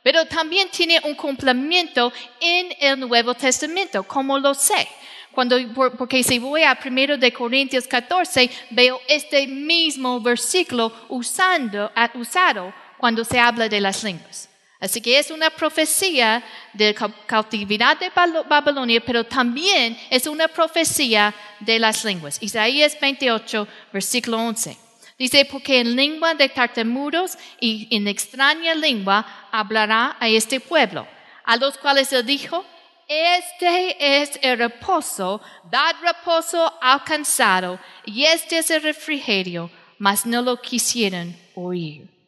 Pero 0.02 0.24
también 0.24 0.70
tiene 0.70 0.98
un 1.04 1.14
complemento 1.14 2.10
en 2.40 2.74
el 2.80 2.98
Nuevo 2.98 3.34
Testamento, 3.34 4.04
como 4.04 4.38
lo 4.38 4.54
sé. 4.54 4.88
Cuando, 5.32 5.58
porque 5.98 6.22
si 6.22 6.38
voy 6.38 6.62
a 6.62 6.78
1 6.82 7.18
de 7.18 7.30
Corintios 7.30 7.86
14, 7.86 8.50
veo 8.70 9.02
este 9.06 9.46
mismo 9.46 10.18
versículo 10.18 10.90
usando, 11.10 11.92
usado 12.14 12.72
cuando 12.96 13.22
se 13.22 13.38
habla 13.38 13.68
de 13.68 13.82
las 13.82 14.02
lenguas. 14.02 14.48
Así 14.82 15.00
que 15.00 15.16
es 15.16 15.30
una 15.30 15.48
profecía 15.48 16.42
de 16.72 16.92
cautividad 17.26 17.96
de 18.00 18.10
Babilonia, 18.48 19.00
pero 19.00 19.22
también 19.22 19.96
es 20.10 20.26
una 20.26 20.48
profecía 20.48 21.32
de 21.60 21.78
las 21.78 22.04
lenguas. 22.04 22.36
Isaías 22.42 22.98
28, 23.00 23.68
versículo 23.92 24.38
11. 24.38 24.76
Dice, 25.16 25.44
porque 25.44 25.78
en 25.78 25.94
lengua 25.94 26.34
de 26.34 26.48
tartamudos 26.48 27.38
y 27.60 27.86
en 27.94 28.08
extraña 28.08 28.74
lengua 28.74 29.24
hablará 29.52 30.16
a 30.18 30.28
este 30.28 30.58
pueblo, 30.58 31.06
a 31.44 31.56
los 31.56 31.78
cuales 31.78 32.12
él 32.12 32.26
dijo, 32.26 32.64
este 33.06 34.20
es 34.20 34.32
el 34.42 34.58
reposo, 34.58 35.40
dad 35.70 35.94
reposo 36.02 36.72
alcanzado, 36.80 37.78
y 38.04 38.24
este 38.24 38.58
es 38.58 38.68
el 38.72 38.82
refrigerio, 38.82 39.70
mas 39.98 40.26
no 40.26 40.42
lo 40.42 40.60
quisieron 40.60 41.36
oír. 41.54 42.21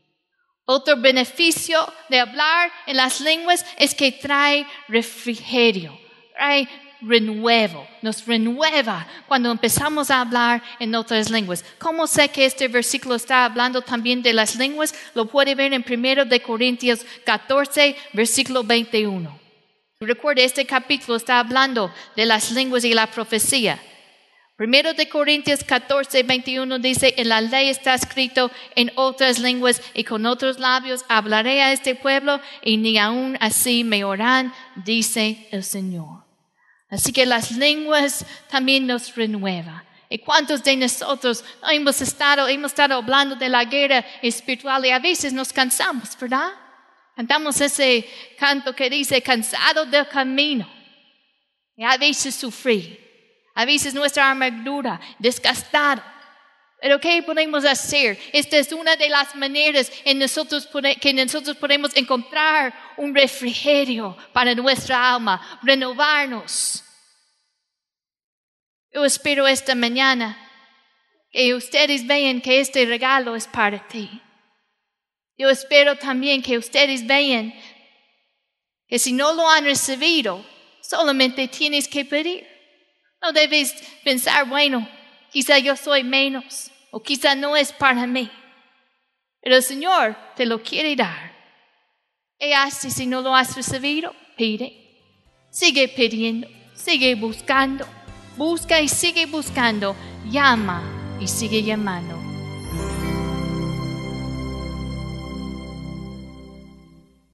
Otro 0.67 0.97
beneficio 0.97 1.87
de 2.09 2.21
hablar 2.21 2.71
en 2.87 2.97
las 2.97 3.21
lenguas 3.21 3.65
es 3.79 3.95
que 3.95 4.13
trae 4.13 4.67
refrigerio, 4.89 5.99
trae 6.35 6.67
renuevo, 7.03 7.87
nos 8.01 8.27
renueva 8.27 9.07
cuando 9.29 9.51
empezamos 9.51 10.11
a 10.11 10.23
hablar 10.23 10.63
en 10.79 10.95
otras 10.95 11.31
lenguas. 11.31 11.65
¿Cómo 11.79 12.07
sé 12.07 12.29
que 12.31 12.47
este 12.47 12.69
versículo 12.69 13.15
está 13.15 13.45
hablando 13.45 13.83
también 13.83 14.23
de 14.23 14.33
las 14.33 14.57
lenguas? 14.57 14.95
Lo 15.15 15.27
puede 15.27 15.55
ver 15.55 15.75
en 15.75 15.85
1 15.87 16.25
de 16.25 16.41
Corintios 16.41 17.05
14, 17.27 17.95
versículo 18.15 18.65
21. 18.65 19.39
Recuerde, 20.01 20.45
este 20.45 20.65
capítulo 20.65 21.17
está 21.17 21.39
hablando 21.39 21.93
de 22.17 22.27
las 22.27 22.51
lenguas 22.51 22.85
y 22.85 22.95
la 22.95 23.07
profecía. 23.07 23.81
Primero 24.57 24.95
de 24.95 25.09
Corintios 25.09 25.65
14, 25.65 26.23
21 26.23 26.79
dice, 26.79 27.13
en 27.17 27.29
la 27.29 27.41
ley 27.41 27.71
está 27.71 27.93
escrito 27.95 28.53
en 28.77 28.93
otras 28.95 29.41
lenguas 29.41 29.83
y 29.95 30.05
con 30.05 30.27
otros 30.27 30.61
labios 30.61 31.05
hablaré 31.09 31.61
a 31.61 31.73
este 31.73 31.97
pueblo 31.97 32.41
y 32.63 32.77
ni 32.77 32.97
aún 32.97 33.37
así 33.41 33.83
me 33.83 34.05
oran, 34.05 34.55
dice 34.77 35.49
el 35.51 35.65
Señor. 35.65 36.25
Así 36.89 37.13
que 37.13 37.27
las 37.27 37.51
lenguas 37.51 38.25
también 38.49 38.87
nos 38.87 39.17
renuevan. 39.17 39.83
¿Y 40.09 40.19
cuántos 40.19 40.63
de 40.63 40.77
nosotros 40.77 41.45
hemos 41.69 42.01
estado, 42.01 42.47
hemos 42.47 42.71
estado 42.71 42.95
hablando 42.95 43.35
de 43.35 43.49
la 43.49 43.65
guerra 43.65 44.05
espiritual 44.23 44.87
y 44.87 44.91
a 44.91 45.01
veces 45.01 45.33
nos 45.33 45.53
cansamos, 45.53 46.17
¿verdad? 46.21 46.53
Cantamos 47.17 47.61
ese 47.61 48.09
canto 48.39 48.73
que 48.73 48.89
dice, 48.89 49.21
cansado 49.21 49.85
del 49.87 50.07
camino. 50.07 50.69
Y 51.77 51.83
a 51.83 51.97
veces 51.97 52.37
sufrir 52.37 53.04
a 53.55 53.65
veces 53.65 53.95
nuestra 53.95 54.31
armadura 54.31 55.01
desgastada. 55.19 56.11
Pero 56.81 57.01
¿qué 57.01 57.23
podemos 57.23 57.65
hacer? 57.65 58.19
Esta 58.33 58.59
es 58.59 58.71
una 58.73 58.95
de 58.97 59.09
las 59.09 59.35
maneras 59.37 59.91
en 60.05 60.19
que 61.01 61.15
nosotros 61.15 61.57
podemos 61.57 61.97
encontrar 61.97 62.75
un 62.99 63.15
refrigerio 63.15 64.17
para 64.33 64.55
nuestra 64.55 65.15
alma, 65.15 65.61
renovarnos. 65.63 66.85
Yo 68.93 69.05
espero 69.05 69.47
esta 69.47 69.75
mañana 69.75 70.39
que 71.31 71.55
ustedes 71.55 72.07
vean 72.07 72.41
que 72.41 72.61
este 72.61 72.85
regalo 72.85 73.35
es 73.35 73.47
para 73.47 73.89
ti. 73.89 74.21
Yo 75.37 75.49
espero 75.49 75.97
también 75.97 76.43
que 76.43 76.59
ustedes 76.59 77.07
vean 77.07 77.55
que 78.87 78.99
si 78.99 79.13
no 79.13 79.33
lo 79.33 79.49
han 79.49 79.65
recibido, 79.65 80.45
solamente 80.81 81.49
tienes 81.49 81.89
que 81.89 82.05
pedir. 82.05 82.54
No 83.25 83.33
debes 83.33 83.73
pensar, 84.05 84.47
bueno, 84.47 84.87
quizá 85.33 85.59
yo 85.59 85.77
soy 85.77 86.05
menos 86.05 86.71
o 86.91 87.03
quizá 87.03 87.35
no 87.35 87.57
es 87.57 87.73
para 87.73 88.07
mí. 88.07 88.31
Pero 89.41 89.57
el 89.57 89.63
Señor 89.63 90.15
te 90.37 90.45
lo 90.45 90.63
quiere 90.63 90.95
dar. 90.95 91.33
Y 92.39 92.53
así 92.53 92.91
si 92.91 93.07
no 93.07 93.23
lo 93.23 93.35
has 93.35 93.57
recibido, 93.57 94.15
pide. 94.37 94.85
Sigue 95.51 95.89
pidiendo, 95.89 96.49
sigue 96.75 97.15
buscando. 97.15 97.87
Busca 98.37 98.81
y 98.81 98.89
sigue 98.89 99.25
buscando. 99.25 99.97
Llama 100.31 100.83
y 101.19 101.27
sigue 101.27 101.63
llamando. 101.63 102.24